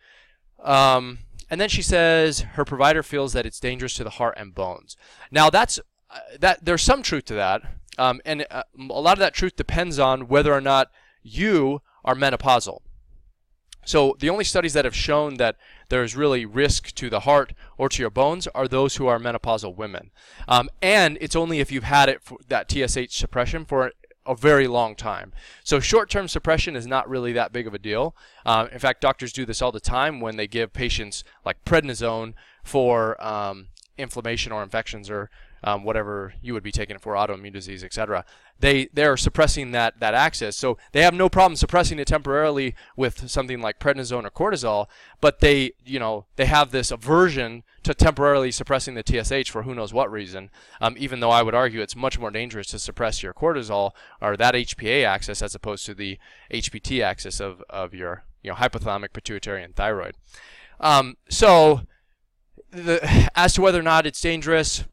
Um, 0.63 1.19
and 1.51 1.59
then 1.59 1.69
she 1.69 1.81
says 1.81 2.39
her 2.53 2.63
provider 2.63 3.03
feels 3.03 3.33
that 3.33 3.45
it's 3.45 3.59
dangerous 3.59 3.93
to 3.95 4.05
the 4.05 4.11
heart 4.11 4.35
and 4.37 4.55
bones. 4.55 4.95
Now 5.29 5.49
that's 5.49 5.79
uh, 6.09 6.19
that 6.39 6.63
there's 6.63 6.81
some 6.81 7.03
truth 7.03 7.25
to 7.25 7.33
that, 7.35 7.61
um, 7.97 8.21
and 8.25 8.47
uh, 8.49 8.63
a 8.77 9.01
lot 9.01 9.13
of 9.13 9.19
that 9.19 9.33
truth 9.33 9.57
depends 9.57 9.99
on 9.99 10.29
whether 10.29 10.53
or 10.53 10.61
not 10.61 10.89
you 11.21 11.81
are 12.05 12.15
menopausal. 12.15 12.79
So 13.83 14.15
the 14.19 14.29
only 14.29 14.43
studies 14.43 14.73
that 14.73 14.85
have 14.85 14.95
shown 14.95 15.35
that 15.35 15.57
there's 15.89 16.15
really 16.15 16.45
risk 16.45 16.93
to 16.95 17.09
the 17.09 17.21
heart 17.21 17.53
or 17.77 17.89
to 17.89 18.01
your 18.01 18.11
bones 18.11 18.47
are 18.47 18.67
those 18.67 18.95
who 18.95 19.07
are 19.07 19.19
menopausal 19.19 19.75
women, 19.75 20.11
um, 20.47 20.69
and 20.81 21.17
it's 21.19 21.35
only 21.35 21.59
if 21.59 21.69
you've 21.69 21.83
had 21.83 22.07
it 22.07 22.21
for 22.23 22.37
that 22.47 22.71
TSH 22.71 23.17
suppression 23.17 23.65
for 23.65 23.91
a 24.25 24.35
very 24.35 24.67
long 24.67 24.95
time. 24.95 25.33
So 25.63 25.79
short-term 25.79 26.27
suppression 26.27 26.75
is 26.75 26.85
not 26.85 27.09
really 27.09 27.33
that 27.33 27.51
big 27.51 27.67
of 27.67 27.73
a 27.73 27.79
deal. 27.79 28.15
Uh, 28.45 28.67
in 28.71 28.79
fact, 28.79 29.01
doctors 29.01 29.33
do 29.33 29.45
this 29.45 29.61
all 29.61 29.71
the 29.71 29.79
time 29.79 30.19
when 30.19 30.37
they 30.37 30.47
give 30.47 30.73
patients 30.73 31.23
like 31.43 31.63
prednisone 31.65 32.33
for 32.63 33.21
um, 33.23 33.67
inflammation 33.97 34.51
or 34.51 34.61
infections 34.63 35.09
or 35.09 35.29
um, 35.63 35.83
whatever 35.83 36.33
you 36.41 36.53
would 36.53 36.63
be 36.63 36.71
taking 36.71 36.95
it 36.95 37.01
for, 37.01 37.13
autoimmune 37.13 37.53
disease, 37.53 37.83
etc. 37.83 38.25
They 38.59 38.89
they're 38.93 39.17
suppressing 39.17 39.71
that 39.71 39.99
that 39.99 40.13
axis, 40.13 40.55
so 40.55 40.77
they 40.91 41.01
have 41.01 41.13
no 41.13 41.29
problem 41.29 41.55
suppressing 41.55 41.99
it 41.99 42.07
temporarily 42.07 42.75
with 42.95 43.29
something 43.29 43.61
like 43.61 43.79
prednisone 43.79 44.25
or 44.25 44.31
cortisol. 44.31 44.87
But 45.19 45.39
they 45.39 45.71
you 45.85 45.99
know 45.99 46.25
they 46.35 46.45
have 46.45 46.71
this 46.71 46.91
aversion 46.91 47.63
to 47.83 47.93
temporarily 47.93 48.51
suppressing 48.51 48.95
the 48.95 49.03
TSH 49.05 49.49
for 49.49 49.63
who 49.63 49.75
knows 49.75 49.93
what 49.93 50.11
reason. 50.11 50.49
Um, 50.79 50.95
even 50.97 51.19
though 51.19 51.31
I 51.31 51.43
would 51.43 51.55
argue 51.55 51.81
it's 51.81 51.95
much 51.95 52.19
more 52.19 52.31
dangerous 52.31 52.67
to 52.67 52.79
suppress 52.79 53.23
your 53.23 53.33
cortisol 53.33 53.91
or 54.21 54.37
that 54.37 54.53
HPA 54.53 55.05
axis 55.05 55.41
as 55.41 55.55
opposed 55.55 55.85
to 55.85 55.93
the 55.93 56.17
HPT 56.51 57.03
axis 57.03 57.39
of 57.39 57.63
of 57.69 57.93
your 57.93 58.23
you 58.43 58.49
know 58.51 58.55
hypothalamic, 58.55 59.13
pituitary, 59.13 59.63
and 59.63 59.75
thyroid. 59.75 60.15
Um, 60.79 61.17
so 61.29 61.81
the, 62.71 63.29
as 63.35 63.53
to 63.53 63.61
whether 63.61 63.79
or 63.79 63.83
not 63.83 64.05
it's 64.05 64.21
dangerous, 64.21 64.83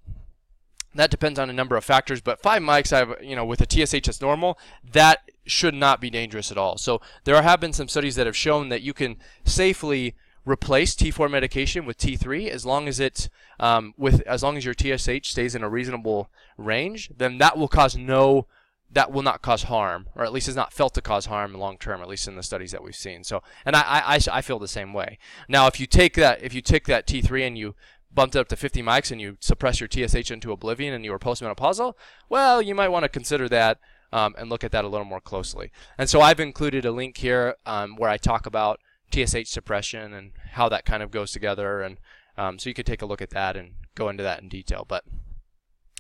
that 0.99 1.13
depends 1.13 1.39
on 1.39 1.49
a 1.49 1.53
number 1.53 1.77
of 1.77 1.85
factors, 1.85 2.21
but 2.21 2.43
five 2.43 2.61
mics, 2.61 2.93
I've 2.93 3.23
you 3.23 3.37
know, 3.37 3.45
with 3.45 3.61
a 3.61 3.67
TSH 3.71 4.07
that's 4.07 4.21
normal, 4.21 4.59
that 4.93 5.31
should 5.47 5.75
not 5.75 6.01
be 6.01 6.11
dangerous 6.11 6.51
at 6.51 6.59
all. 6.59 6.77
So 6.77 7.01
there 7.23 7.41
have 7.41 7.61
been 7.61 7.73
some 7.73 7.87
studies 7.87 8.17
that 8.17 8.27
have 8.27 8.37
shown 8.37 8.69
that 8.71 8.83
you 8.83 8.93
can 8.93 9.17
safely 9.45 10.17
replace 10.45 10.97
T4 10.97 11.31
medication 11.31 11.87
with 11.87 11.99
T3 11.99 12.49
as 12.49 12.67
long 12.67 12.89
as 12.89 12.99
it's 12.99 13.29
um, 13.61 13.95
with 13.97 14.23
as 14.23 14.43
long 14.43 14.57
as 14.57 14.65
your 14.65 14.75
TSH 14.75 15.31
stays 15.31 15.55
in 15.55 15.63
a 15.63 15.69
reasonable 15.69 16.31
range. 16.57 17.13
Then 17.17 17.39
that 17.39 17.57
will 17.57 17.69
cause 17.69 17.97
no 17.97 18.49
that 18.91 19.13
will 19.13 19.23
not 19.23 19.41
cause 19.41 19.65
harm, 19.65 20.09
or 20.17 20.25
at 20.25 20.33
least 20.33 20.49
is 20.49 20.57
not 20.57 20.73
felt 20.73 20.95
to 20.95 21.03
cause 21.03 21.27
harm 21.27 21.55
long 21.55 21.79
term, 21.79 22.01
at 22.01 22.09
least 22.09 22.27
in 22.27 22.35
the 22.35 22.43
studies 22.43 22.73
that 22.73 22.83
we've 22.83 22.97
seen. 22.97 23.23
So, 23.23 23.43
and 23.65 23.77
I, 23.77 23.83
I, 23.83 24.19
I 24.33 24.41
feel 24.41 24.59
the 24.59 24.67
same 24.67 24.93
way. 24.93 25.19
Now, 25.49 25.67
if 25.67 25.79
you 25.79 25.87
take 25.87 26.15
that, 26.15 26.43
if 26.43 26.55
you 26.55 26.63
take 26.63 26.87
that 26.87 27.07
T3 27.07 27.47
and 27.47 27.59
you 27.59 27.75
bumped 28.13 28.35
it 28.35 28.39
up 28.39 28.49
to 28.49 28.57
50 28.57 28.83
mics 28.83 29.11
and 29.11 29.21
you 29.21 29.37
suppress 29.41 29.81
your 29.81 29.89
TSH 29.91 30.31
into 30.31 30.53
oblivion 30.53 30.95
and 30.95 31.05
you 31.05 31.11
were 31.11 31.19
postmenopausal, 31.19 31.95
well, 32.29 32.61
you 32.63 32.75
might 32.75 32.89
want 32.89 33.05
to 33.05 33.09
consider 33.09 33.49
that 33.49 33.79
um, 34.13 34.35
and 34.39 34.49
look 34.49 34.65
at 34.65 34.73
that 34.73 34.85
a 34.85 34.89
little 34.89 35.05
more 35.05 35.21
closely. 35.21 35.71
And 35.97 36.09
so 36.09 36.21
I've 36.21 36.41
included 36.41 36.85
a 36.85 36.93
link 36.93 37.19
here 37.19 37.57
um, 37.67 37.97
where 37.97 38.11
I 38.11 38.17
talk 38.17 38.47
about 38.47 38.81
TSH 39.13 39.49
suppression 39.49 40.13
and 40.13 40.33
how 40.53 40.69
that 40.69 40.85
kind 40.85 41.03
of 41.03 41.11
goes 41.11 41.33
together, 41.33 41.81
and 41.81 41.99
um, 42.37 42.59
so 42.59 42.69
you 42.69 42.75
could 42.75 42.87
take 42.87 43.03
a 43.03 43.07
look 43.07 43.23
at 43.23 43.31
that 43.31 43.57
and 43.57 43.73
go 43.95 44.09
into 44.09 44.23
that 44.23 44.43
in 44.43 44.49
detail. 44.49 44.85
But 44.87 45.05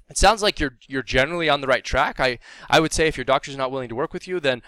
it 0.08 0.18
sounds 0.18 0.42
like 0.42 0.60
you're 0.60 0.76
you're 0.86 1.02
generally 1.02 1.48
on 1.48 1.60
the 1.60 1.66
right 1.66 1.84
track. 1.84 2.20
I 2.20 2.38
I 2.68 2.80
would 2.80 2.92
say 2.92 3.06
if 3.06 3.16
your 3.16 3.24
doctor's 3.24 3.56
not 3.56 3.70
willing 3.70 3.88
to 3.88 3.94
work 3.94 4.12
with 4.12 4.28
you, 4.28 4.40
then 4.40 4.62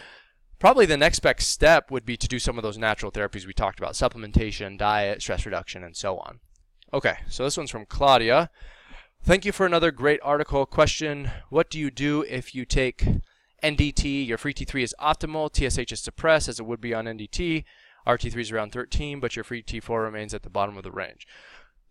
probably 0.58 0.86
the 0.86 0.96
next 0.96 1.20
best 1.20 1.48
step 1.48 1.90
would 1.90 2.04
be 2.04 2.16
to 2.16 2.28
do 2.28 2.38
some 2.38 2.58
of 2.58 2.62
those 2.62 2.78
natural 2.78 3.12
therapies 3.12 3.46
we 3.46 3.52
talked 3.52 3.78
about: 3.78 3.92
supplementation, 3.92 4.78
diet, 4.78 5.22
stress 5.22 5.44
reduction, 5.44 5.84
and 5.84 5.96
so 5.96 6.18
on. 6.18 6.40
Okay, 6.92 7.18
so 7.28 7.44
this 7.44 7.56
one's 7.56 7.70
from 7.70 7.86
Claudia. 7.86 8.50
Thank 9.22 9.44
you 9.44 9.52
for 9.52 9.64
another 9.64 9.92
great 9.92 10.18
article. 10.24 10.66
Question: 10.66 11.30
What 11.48 11.70
do 11.70 11.78
you 11.78 11.88
do 11.88 12.22
if 12.22 12.52
you 12.52 12.64
take 12.64 13.06
NDT? 13.62 14.26
Your 14.26 14.38
free 14.38 14.52
T3 14.52 14.82
is 14.82 14.94
optimal, 15.00 15.54
TSH 15.54 15.92
is 15.92 16.00
suppressed 16.00 16.48
as 16.48 16.58
it 16.58 16.66
would 16.66 16.80
be 16.80 16.92
on 16.92 17.04
NDT. 17.04 17.64
RT3 18.08 18.40
is 18.40 18.50
around 18.50 18.72
13, 18.72 19.20
but 19.20 19.36
your 19.36 19.44
free 19.44 19.62
T4 19.62 20.02
remains 20.02 20.34
at 20.34 20.42
the 20.42 20.50
bottom 20.50 20.76
of 20.76 20.82
the 20.82 20.90
range. 20.90 21.28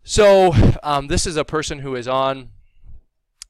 So 0.02 0.52
um, 0.82 1.06
this 1.06 1.26
is 1.26 1.36
a 1.36 1.44
person 1.44 1.78
who 1.78 1.94
is 1.94 2.06
on 2.06 2.50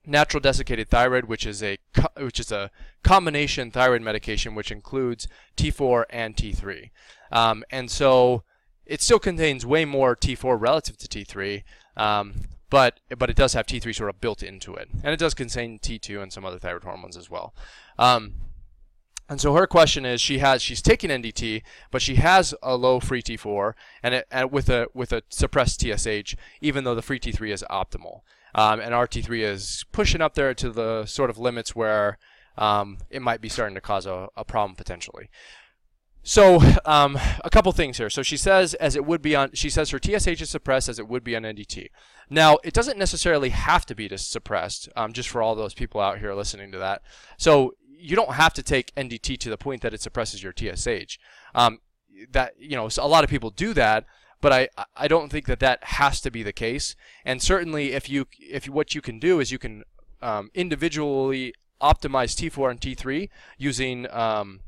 natural 0.07 0.41
desiccated 0.41 0.89
thyroid, 0.89 1.25
which 1.25 1.47
is 1.47 1.65
a 1.65 1.79
which 2.17 2.39
is 2.39 2.53
a 2.53 2.71
combination 3.03 3.73
thyroid 3.73 4.03
medication 4.03 4.55
which 4.55 4.71
includes 4.71 5.27
T4 5.57 6.05
and 6.11 6.37
T3, 6.37 6.91
um, 7.33 7.65
and 7.71 7.91
so 7.91 8.45
it 8.91 9.01
still 9.01 9.21
contains 9.21 9.65
way 9.65 9.85
more 9.85 10.17
T4 10.17 10.61
relative 10.61 10.99
to 10.99 11.07
T3, 11.07 11.63
um, 11.97 12.35
but 12.71 12.99
but 13.17 13.31
it 13.31 13.37
does 13.37 13.53
have 13.55 13.65
T3 13.65 13.95
sort 13.95 14.11
of 14.11 14.21
built 14.21 14.43
into 14.43 14.75
it, 14.75 14.89
and 15.05 15.15
it 15.15 15.19
does 15.19 15.33
contain 15.33 15.79
T2 15.79 16.21
and 16.21 16.33
some 16.33 16.45
other 16.45 16.59
thyroid 16.59 16.83
hormones 16.83 17.17
as 17.17 17.31
well. 17.31 17.55
Um, 17.99 18.35
and 19.29 19.41
so 19.41 19.55
her 19.55 19.69
question 19.69 20.05
is, 20.05 20.21
she 20.21 20.39
has 20.39 20.61
she's 20.61 20.83
taking 20.83 21.09
NDT, 21.09 21.63
but 21.93 22.03
she 22.03 22.17
has 22.17 22.53
a 22.65 22.77
low 22.77 22.99
free 22.99 23.23
T4 23.23 23.75
and, 24.03 24.15
it, 24.15 24.27
and 24.29 24.51
with 24.51 24.69
a 24.69 24.89
with 24.93 25.13
a 25.13 25.23
suppressed 25.29 25.81
TSH, 25.81 26.35
even 26.61 26.83
though 26.83 26.97
the 26.97 27.03
free 27.03 27.21
T3 27.21 27.53
is 27.53 27.65
optimal. 27.71 28.23
Um, 28.57 28.81
and 28.81 28.93
RT3 28.93 29.43
is 29.43 29.85
pushing 29.93 30.21
up 30.21 30.35
there 30.35 30.53
to 30.55 30.71
the 30.71 31.07
sort 31.07 31.31
of 31.31 31.39
limits 31.39 31.77
where 31.77 32.19
um, 32.59 32.99
it 33.09 33.23
might 33.23 33.41
be 33.41 33.49
starting 33.49 33.77
to 33.77 33.81
cause 33.81 34.05
a, 34.05 34.29
a 34.37 34.45
problem 34.45 34.75
potentially. 34.75 35.31
So 36.23 36.61
um, 36.85 37.19
a 37.45 37.51
couple 37.51 37.73
things 37.73 37.99
here. 37.99 38.11
So 38.11 38.23
she 38.23 38.37
says 38.37 38.75
as 38.75 38.95
it 38.95 39.05
would 39.05 39.23
be 39.23 39.35
on, 39.35 39.51
she 39.55 39.71
says 39.71 39.91
her 39.91 39.99
TSH 40.03 40.43
is 40.43 40.51
suppressed 40.51 40.89
as 40.89 40.99
it 40.99 41.09
would 41.09 41.25
be 41.25 41.35
on 41.35 41.43
NDT. 41.43 41.89
Now 42.29 42.59
it 42.63 42.75
doesn't 42.75 42.99
necessarily 42.99 43.51
have 43.51 43.87
to 43.87 43.95
be 43.95 44.15
suppressed. 44.17 44.89
Um, 44.97 45.13
just 45.13 45.29
for 45.29 45.43
all 45.43 45.55
those 45.55 45.75
people 45.75 46.01
out 46.01 46.19
here 46.19 46.35
listening 46.35 46.73
to 46.73 46.79
that. 46.79 47.03
So 47.39 47.75
you 47.89 48.17
don't 48.17 48.35
have 48.35 48.55
to 48.55 48.63
take 48.63 48.95
NDT 48.95 49.39
to 49.39 49.51
the 49.51 49.59
point 49.59 49.83
that 49.83 49.95
it 49.95 50.01
suppresses 50.01 50.43
your 50.43 50.55
TSH. 50.57 51.19
Um, 51.55 51.81
that 52.33 52.55
you 52.59 52.77
know, 52.77 52.89
a 52.99 53.09
lot 53.09 53.25
of 53.25 53.31
people 53.31 53.51
do 53.51 53.73
that, 53.75 54.05
but 54.41 54.53
I 54.53 54.69
I 54.97 55.09
don't 55.09 55.31
think 55.31 55.47
that 55.47 55.61
that 55.61 55.85
has 55.85 56.21
to 56.23 56.31
be 56.31 56.43
the 56.43 56.53
case. 56.53 56.97
And 57.25 57.43
certainly, 57.43 57.93
if 57.93 58.09
you 58.09 58.27
if 58.39 58.69
what 58.69 58.95
you 58.95 59.01
can 59.01 59.19
do 59.19 59.41
is 59.41 59.53
you 59.53 59.59
can 59.59 59.85
um, 60.23 60.51
individually 60.55 61.55
optimize 61.81 62.37
T4 62.37 62.71
and 62.71 62.81
T3 62.81 63.29
using 63.57 64.11
um, 64.11 64.61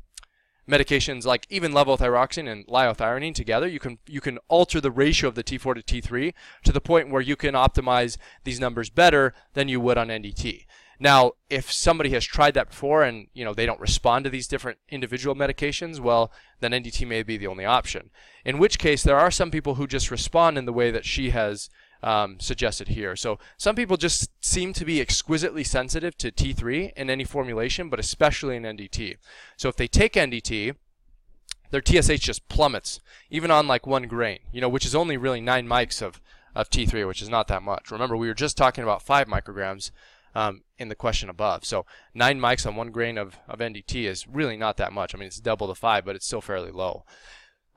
medications 0.67 1.25
like 1.25 1.45
even 1.49 1.73
levothyroxine 1.73 2.49
and 2.49 2.65
liothyronine 2.67 3.35
together, 3.35 3.67
you 3.67 3.79
can 3.79 3.99
you 4.07 4.21
can 4.21 4.39
alter 4.47 4.79
the 4.79 4.91
ratio 4.91 5.27
of 5.27 5.35
the 5.35 5.43
T4 5.43 5.75
to 5.75 6.01
T3 6.01 6.33
to 6.63 6.71
the 6.71 6.81
point 6.81 7.09
where 7.09 7.21
you 7.21 7.35
can 7.35 7.53
optimize 7.53 8.17
these 8.43 8.59
numbers 8.59 8.89
better 8.89 9.33
than 9.53 9.67
you 9.67 9.79
would 9.79 9.97
on 9.97 10.07
NDT. 10.07 10.65
Now, 10.99 11.33
if 11.49 11.71
somebody 11.71 12.11
has 12.11 12.23
tried 12.23 12.53
that 12.53 12.69
before 12.69 13.03
and 13.03 13.27
you 13.33 13.43
know 13.43 13.53
they 13.53 13.65
don't 13.65 13.79
respond 13.79 14.23
to 14.23 14.29
these 14.29 14.47
different 14.47 14.77
individual 14.89 15.35
medications, 15.35 15.99
well, 15.99 16.31
then 16.59 16.71
NDT 16.71 17.07
may 17.07 17.23
be 17.23 17.37
the 17.37 17.47
only 17.47 17.65
option. 17.65 18.09
In 18.45 18.57
which 18.57 18.79
case, 18.79 19.03
there 19.03 19.19
are 19.19 19.31
some 19.31 19.51
people 19.51 19.75
who 19.75 19.87
just 19.87 20.11
respond 20.11 20.57
in 20.57 20.65
the 20.65 20.73
way 20.73 20.91
that 20.91 21.05
she 21.05 21.31
has 21.31 21.69
um, 22.03 22.39
suggested 22.39 22.89
here. 22.89 23.15
So 23.15 23.39
some 23.57 23.75
people 23.75 23.97
just 23.97 24.29
seem 24.41 24.73
to 24.73 24.85
be 24.85 24.99
exquisitely 24.99 25.63
sensitive 25.63 26.17
to 26.17 26.31
T3 26.31 26.91
in 26.95 27.09
any 27.09 27.23
formulation, 27.23 27.89
but 27.89 27.99
especially 27.99 28.57
in 28.57 28.63
NDT. 28.63 29.15
So 29.57 29.69
if 29.69 29.77
they 29.77 29.87
take 29.87 30.13
NDT, 30.13 30.75
their 31.71 31.81
TSH 31.83 32.19
just 32.19 32.47
plummets, 32.49 32.99
even 33.31 33.49
on 33.49 33.67
like 33.67 33.87
one 33.87 34.03
grain, 34.03 34.39
you 34.51 34.61
know, 34.61 34.69
which 34.69 34.85
is 34.85 34.93
only 34.93 35.17
really 35.17 35.41
nine 35.41 35.65
mics 35.65 36.01
of, 36.01 36.21
of 36.53 36.69
T3, 36.69 37.07
which 37.07 37.21
is 37.21 37.29
not 37.29 37.47
that 37.47 37.63
much. 37.63 37.89
Remember, 37.89 38.17
we 38.17 38.27
were 38.27 38.33
just 38.33 38.57
talking 38.57 38.83
about 38.83 39.01
five 39.01 39.27
micrograms 39.27 39.89
um, 40.35 40.61
in 40.77 40.89
the 40.89 40.95
question 40.95 41.29
above. 41.29 41.63
So 41.63 41.85
nine 42.13 42.39
mics 42.39 42.67
on 42.67 42.75
one 42.75 42.91
grain 42.91 43.17
of, 43.17 43.37
of 43.47 43.59
NDT 43.59 44.03
is 44.03 44.27
really 44.27 44.57
not 44.57 44.77
that 44.77 44.91
much. 44.91 45.15
I 45.15 45.17
mean, 45.17 45.27
it's 45.27 45.39
double 45.39 45.67
the 45.67 45.75
five, 45.75 46.05
but 46.05 46.15
it's 46.15 46.25
still 46.25 46.41
fairly 46.41 46.71
low. 46.71 47.05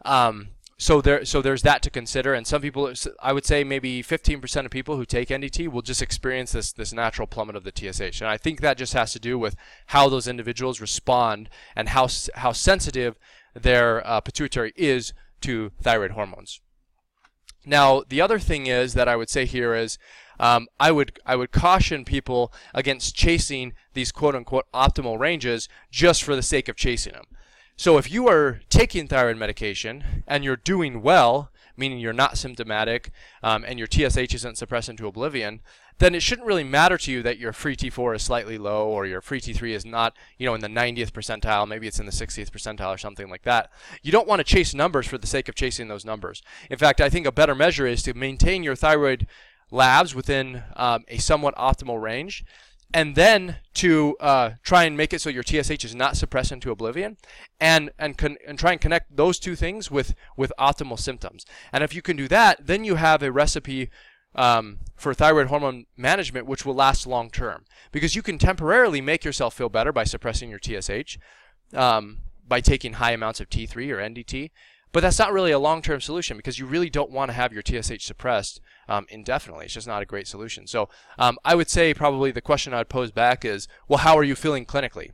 Um, 0.05 0.49
so 0.79 1.01
there, 1.01 1.25
so 1.25 1.41
there's 1.41 1.63
that 1.63 1.83
to 1.83 1.91
consider. 1.91 2.35
And 2.35 2.47
some 2.47 2.61
people, 2.61 2.93
I 3.21 3.33
would 3.33 3.47
say 3.47 3.65
maybe 3.65 4.03
15% 4.03 4.65
of 4.65 4.71
people 4.71 4.97
who 4.97 5.07
take 5.07 5.29
NDT 5.29 5.69
will 5.69 5.83
just 5.83 6.03
experience 6.03 6.53
this 6.53 6.73
this 6.73 6.93
natural 6.93 7.27
plummet 7.27 7.57
of 7.57 7.65
the 7.65 7.73
TSH. 7.75 8.21
And 8.21 8.29
I 8.29 8.37
think 8.37 8.61
that 8.61 8.77
just 8.77 8.93
has 8.93 9.13
to 9.13 9.19
do 9.19 9.39
with 9.39 9.57
how 9.87 10.09
those 10.09 10.29
individuals 10.29 10.81
respond 10.81 11.49
and 11.75 11.91
how 11.91 12.09
how 12.35 12.53
sensitive 12.53 13.19
their 13.55 14.07
uh, 14.07 14.21
pituitary 14.21 14.75
is 14.77 15.15
to 15.41 15.71
thyroid 15.81 16.11
hormones. 16.11 16.61
Now, 17.65 18.03
the 18.09 18.21
other 18.21 18.39
thing 18.39 18.67
is 18.67 18.95
that 18.95 19.09
I 19.09 19.17
would 19.17 19.31
say 19.31 19.45
here 19.45 19.75
is 19.75 19.99
um, 20.39 20.69
I 20.79 20.93
would 20.93 21.19
I 21.25 21.37
would 21.37 21.53
caution 21.53 22.05
people 22.05 22.53
against 22.75 23.17
chasing 23.17 23.73
these 23.95 24.13
quote 24.13 24.35
unquote 24.35 24.67
optimal 24.75 25.19
ranges 25.19 25.69
just 25.91 26.23
for 26.23 26.37
the 26.37 26.43
sake 26.43 26.69
of 26.69 26.77
chasing 26.77 27.15
them. 27.15 27.25
So 27.77 27.99
if 27.99 28.11
you 28.11 28.27
are 28.29 28.61
taking 28.71 29.07
thyroid 29.07 29.37
medication 29.37 30.25
and 30.27 30.43
you're 30.43 30.57
doing 30.57 31.03
well, 31.03 31.51
meaning 31.77 31.99
you're 31.99 32.15
not 32.15 32.39
symptomatic 32.39 33.11
um, 33.43 33.65
and 33.67 33.79
your 33.79 33.87
TSH 33.91 34.35
isn't 34.35 34.57
suppressed 34.57 34.89
into 34.89 35.07
oblivion, 35.07 35.61
then 35.99 36.15
it 36.15 36.23
shouldn't 36.23 36.47
really 36.47 36.65
matter 36.65 36.97
to 36.97 37.13
you 37.13 37.23
that 37.23 37.39
your 37.39 37.53
free 37.53 37.77
T4 37.77 38.17
is 38.17 38.23
slightly 38.23 38.57
low 38.57 38.89
or 38.89 39.05
your 39.05 39.21
free 39.21 39.41
T3 39.41 39.75
is 39.75 39.85
not, 39.85 40.15
you 40.39 40.47
know, 40.47 40.55
in 40.55 40.63
the 40.63 40.69
90th 40.69 41.13
percentile, 41.13 41.69
maybe 41.69 41.87
it's 41.87 41.99
in 41.99 42.07
the 42.07 42.13
60th 42.13 42.51
percentile 42.51 42.95
or 42.95 42.99
something 42.99 43.29
like 43.29 43.43
that. 43.43 43.71
You 44.03 44.11
don't 44.11 44.29
want 44.29 44.41
to 44.41 44.45
chase 44.45 44.75
numbers 44.75 45.07
for 45.07 45.19
the 45.19 45.27
sake 45.27 45.49
of 45.49 45.55
chasing 45.55 45.89
those 45.89 46.05
numbers. 46.05 46.43
In 46.71 46.79
fact, 46.79 47.01
I 47.03 47.11
think 47.11 47.27
a 47.27 47.33
better 47.33 47.55
measure 47.55 47.87
is 47.87 48.03
to 48.05 48.15
maintain 48.15 48.63
your 48.63 48.77
thyroid 48.77 49.27
labs 49.71 50.15
within 50.15 50.63
um, 50.77 51.05
a 51.09 51.19
somewhat 51.19 51.55
optimal 51.57 52.01
range, 52.01 52.45
and 52.97 53.15
then 53.15 53.57
to 53.75 54.17
uh, 54.21 54.53
try 54.63 54.85
and 54.85 54.97
make 54.97 55.13
it 55.13 55.21
so 55.21 55.29
your 55.29 55.43
TSH 55.43 55.85
is 55.85 55.95
not 55.95 56.17
suppressed 56.17 56.51
into 56.51 56.71
oblivion, 56.71 57.19
and 57.61 57.91
and 57.99 58.17
con- 58.17 58.39
and 58.49 58.59
try 58.59 58.73
and 58.73 58.81
connect 58.81 59.15
those 59.15 59.39
two 59.39 59.55
things 59.55 59.91
with 59.91 60.15
with 60.35 60.51
optimal 60.59 60.99
symptoms. 60.99 61.45
And 61.75 61.85
if 61.85 61.95
you 61.95 62.01
can 62.01 62.17
do 62.17 62.27
that, 62.29 62.67
then 62.67 62.85
you 62.85 62.95
have 62.95 63.23
a 63.23 63.31
recipe 63.31 63.91
um, 64.35 64.79
for 64.97 65.13
thyroid 65.13 65.49
hormone 65.49 65.85
management, 65.95 66.47
which 66.47 66.65
will 66.65 66.75
last 66.75 67.07
long 67.07 67.29
term. 67.29 67.67
Because 67.93 68.17
you 68.17 68.23
can 68.23 68.39
temporarily 68.39 69.03
make 69.03 69.27
yourself 69.27 69.53
feel 69.53 69.69
better 69.69 69.93
by 69.93 70.05
suppressing 70.05 70.49
your 70.49 70.59
TSH, 70.59 71.19
um, 71.75 72.21
by 72.49 72.63
taking 72.63 72.95
high 72.95 73.13
amounts 73.13 73.41
of 73.41 73.51
T3 73.51 73.91
or 73.93 73.99
NDT. 73.99 74.53
But 74.97 75.03
that's 75.03 75.19
not 75.19 75.35
really 75.35 75.51
a 75.51 75.59
long 75.59 75.83
term 75.83 76.01
solution 76.01 76.39
because 76.39 76.59
you 76.59 76.65
really 76.65 76.89
don't 76.89 77.11
want 77.11 77.29
to 77.29 77.35
have 77.35 77.53
your 77.53 77.63
TSH 77.63 78.03
suppressed 78.03 78.63
um, 78.89 79.05
indefinitely. 79.11 79.67
It's 79.67 79.75
just 79.75 79.87
not 79.87 80.01
a 80.01 80.07
great 80.07 80.27
solution. 80.27 80.67
So 80.67 80.89
um, 81.19 81.37
I 81.45 81.55
would 81.55 81.69
say 81.69 81.93
probably 81.93 82.31
the 82.31 82.41
question 82.41 82.73
I'd 82.73 82.89
pose 82.89 83.11
back 83.11 83.45
is, 83.45 83.69
well, 83.89 83.99
how 83.99 84.17
are 84.17 84.25
you 84.25 84.35
feeling 84.35 84.65
clinically? 84.65 85.11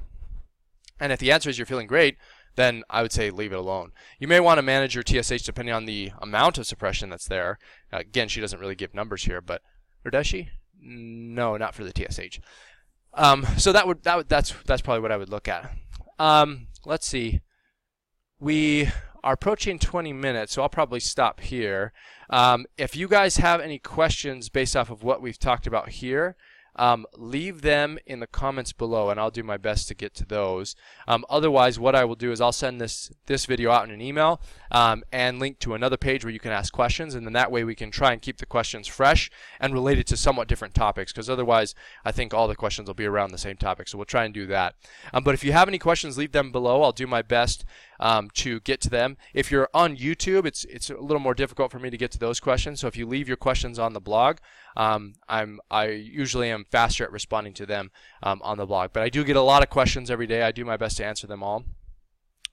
And 1.00 1.10
if 1.10 1.18
the 1.18 1.32
answer 1.32 1.50
is 1.50 1.58
you're 1.58 1.66
feeling 1.66 1.88
great, 1.88 2.16
then 2.54 2.84
I 2.90 3.02
would 3.02 3.10
say 3.10 3.30
leave 3.30 3.52
it 3.52 3.56
alone. 3.56 3.90
You 4.20 4.28
may 4.28 4.38
want 4.38 4.58
to 4.58 4.62
manage 4.62 4.94
your 4.94 5.02
TSH 5.04 5.42
depending 5.42 5.74
on 5.74 5.86
the 5.86 6.12
amount 6.20 6.58
of 6.58 6.66
suppression 6.68 7.10
that's 7.10 7.26
there. 7.26 7.58
Again, 7.90 8.28
she 8.28 8.40
doesn't 8.40 8.60
really 8.60 8.76
give 8.76 8.94
numbers 8.94 9.24
here, 9.24 9.40
but 9.40 9.62
or 10.04 10.12
does 10.12 10.28
she? 10.28 10.50
No, 10.80 11.56
not 11.56 11.74
for 11.74 11.82
the 11.82 11.90
TSH. 11.90 12.38
Um, 13.14 13.44
so 13.58 13.72
that 13.72 13.88
would 13.88 14.04
that 14.04 14.16
would, 14.16 14.28
that's 14.28 14.54
that's 14.64 14.80
probably 14.80 15.00
what 15.02 15.10
I 15.10 15.16
would 15.16 15.28
look 15.28 15.48
at. 15.48 15.72
Um, 16.20 16.68
let's 16.86 17.08
see. 17.08 17.40
We 18.38 18.88
are 19.24 19.34
approaching 19.34 19.78
20 19.78 20.12
minutes, 20.12 20.54
so 20.54 20.62
I'll 20.62 20.68
probably 20.68 21.00
stop 21.00 21.40
here. 21.40 21.92
Um, 22.30 22.66
if 22.76 22.96
you 22.96 23.08
guys 23.08 23.36
have 23.36 23.60
any 23.60 23.78
questions 23.78 24.48
based 24.48 24.76
off 24.76 24.90
of 24.90 25.02
what 25.02 25.22
we've 25.22 25.38
talked 25.38 25.66
about 25.66 25.90
here, 25.90 26.36
um, 26.76 27.06
leave 27.16 27.62
them 27.62 27.98
in 28.06 28.20
the 28.20 28.26
comments 28.26 28.72
below 28.72 29.10
and 29.10 29.20
I'll 29.20 29.30
do 29.30 29.42
my 29.42 29.56
best 29.56 29.88
to 29.88 29.94
get 29.94 30.14
to 30.14 30.24
those. 30.24 30.74
Um, 31.06 31.24
otherwise, 31.28 31.78
what 31.78 31.94
I 31.94 32.04
will 32.04 32.14
do 32.14 32.32
is 32.32 32.40
I'll 32.40 32.52
send 32.52 32.80
this, 32.80 33.12
this 33.26 33.46
video 33.46 33.70
out 33.70 33.84
in 33.84 33.90
an 33.90 34.00
email 34.00 34.40
um, 34.70 35.04
and 35.12 35.38
link 35.38 35.58
to 35.60 35.74
another 35.74 35.96
page 35.96 36.24
where 36.24 36.32
you 36.32 36.40
can 36.40 36.52
ask 36.52 36.72
questions 36.72 37.14
and 37.14 37.26
then 37.26 37.32
that 37.34 37.52
way 37.52 37.64
we 37.64 37.74
can 37.74 37.90
try 37.90 38.12
and 38.12 38.22
keep 38.22 38.38
the 38.38 38.46
questions 38.46 38.86
fresh 38.86 39.30
and 39.60 39.74
related 39.74 40.06
to 40.06 40.16
somewhat 40.16 40.48
different 40.48 40.74
topics 40.74 41.12
because 41.12 41.28
otherwise 41.28 41.74
I 42.04 42.12
think 42.12 42.32
all 42.32 42.48
the 42.48 42.56
questions 42.56 42.88
will 42.88 42.94
be 42.94 43.06
around 43.06 43.30
the 43.30 43.38
same 43.38 43.56
topic. 43.56 43.88
So 43.88 43.98
we'll 43.98 44.04
try 44.04 44.24
and 44.24 44.32
do 44.32 44.46
that. 44.46 44.74
Um, 45.12 45.24
but 45.24 45.34
if 45.34 45.44
you 45.44 45.52
have 45.52 45.68
any 45.68 45.78
questions, 45.78 46.16
leave 46.16 46.32
them 46.32 46.52
below. 46.52 46.82
I'll 46.82 46.92
do 46.92 47.06
my 47.06 47.22
best 47.22 47.64
um, 48.02 48.30
to 48.34 48.60
get 48.60 48.80
to 48.80 48.90
them. 48.90 49.16
If 49.32 49.50
you're 49.50 49.68
on 49.72 49.96
YouTube, 49.96 50.44
it's 50.44 50.64
it's 50.64 50.90
a 50.90 50.96
little 50.96 51.20
more 51.20 51.34
difficult 51.34 51.70
for 51.70 51.78
me 51.78 51.88
to 51.88 51.96
get 51.96 52.10
to 52.12 52.18
those 52.18 52.40
questions. 52.40 52.80
So 52.80 52.88
if 52.88 52.96
you 52.96 53.06
leave 53.06 53.28
your 53.28 53.36
questions 53.36 53.78
on 53.78 53.92
the 53.92 54.00
blog, 54.00 54.38
um, 54.76 55.14
I'm 55.28 55.60
I 55.70 55.88
usually 55.88 56.50
am 56.50 56.64
faster 56.70 57.04
at 57.04 57.12
responding 57.12 57.54
to 57.54 57.66
them 57.66 57.90
um, 58.22 58.40
on 58.42 58.58
the 58.58 58.66
blog. 58.66 58.90
But 58.92 59.02
I 59.02 59.08
do 59.08 59.24
get 59.24 59.36
a 59.36 59.42
lot 59.42 59.62
of 59.62 59.70
questions 59.70 60.10
every 60.10 60.26
day. 60.26 60.42
I 60.42 60.52
do 60.52 60.64
my 60.64 60.76
best 60.76 60.96
to 60.98 61.04
answer 61.04 61.26
them 61.26 61.42
all. 61.42 61.64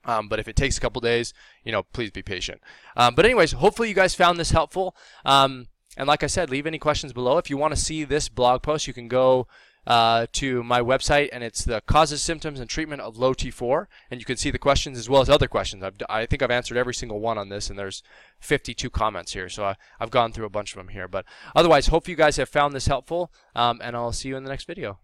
Um, 0.06 0.30
but 0.30 0.40
if 0.40 0.48
it 0.48 0.56
takes 0.56 0.78
a 0.78 0.82
couple 0.82 1.02
days, 1.02 1.34
you 1.64 1.72
know, 1.72 1.84
please 1.84 2.12
be 2.12 2.22
patient. 2.22 2.62
Um, 2.96 3.16
but 3.16 3.26
anyways, 3.26 3.52
hopefully 3.54 3.90
you 3.90 3.96
guys 3.96 4.16
found 4.16 4.40
this 4.40 4.52
helpful. 4.52 4.96
Um, 5.26 5.68
and 5.98 6.08
like 6.08 6.24
I 6.24 6.28
said, 6.28 6.50
leave 6.50 6.66
any 6.66 6.80
questions 6.80 7.12
below. 7.12 7.38
If 7.38 7.50
you 7.50 7.58
want 7.58 7.76
to 7.76 7.80
see 7.80 8.06
this 8.06 8.30
blog 8.30 8.62
post, 8.62 8.88
you 8.88 8.94
can 8.94 9.08
go 9.08 9.48
uh, 9.90 10.28
to 10.34 10.64
my 10.64 10.80
website, 10.80 11.30
and 11.34 11.44
it's 11.44 11.66
the 11.66 11.82
causes, 11.82 12.22
symptoms, 12.22 12.60
and 12.60 12.70
treatment 12.70 13.02
of 13.02 13.18
low 13.18 13.34
T4. 13.34 13.88
And 14.12 14.20
you 14.20 14.26
can 14.26 14.38
see 14.38 14.52
the 14.52 14.60
questions 14.60 15.00
as 15.00 15.10
well 15.10 15.22
as 15.22 15.30
other 15.30 15.48
questions. 15.48 15.84
I've, 15.84 15.96
i 16.08 16.28
think 16.28 16.44
I've 16.44 16.52
answered 16.52 16.78
every 16.78 16.94
single 16.94 17.20
one 17.20 17.40
on 17.40 17.50
this, 17.50 17.70
and 17.70 17.78
there's 17.78 18.04
52 18.40 18.90
comments 18.92 19.34
here, 19.34 19.50
so 19.50 19.66
I, 19.66 19.76
have 20.00 20.12
gone 20.12 20.32
through 20.32 20.46
a 20.46 20.50
bunch 20.50 20.74
of 20.74 20.78
them 20.78 20.90
here. 20.90 21.08
But 21.08 21.26
otherwise, 21.56 21.88
hope 21.88 22.08
you 22.08 22.16
guys 22.16 22.38
have 22.38 22.50
found 22.50 22.74
this 22.74 22.86
helpful, 22.86 23.32
um, 23.56 23.82
and 23.84 23.96
I'll 23.96 24.14
see 24.14 24.30
you 24.30 24.38
in 24.38 24.44
the 24.44 24.50
next 24.50 24.66
video. 24.66 25.00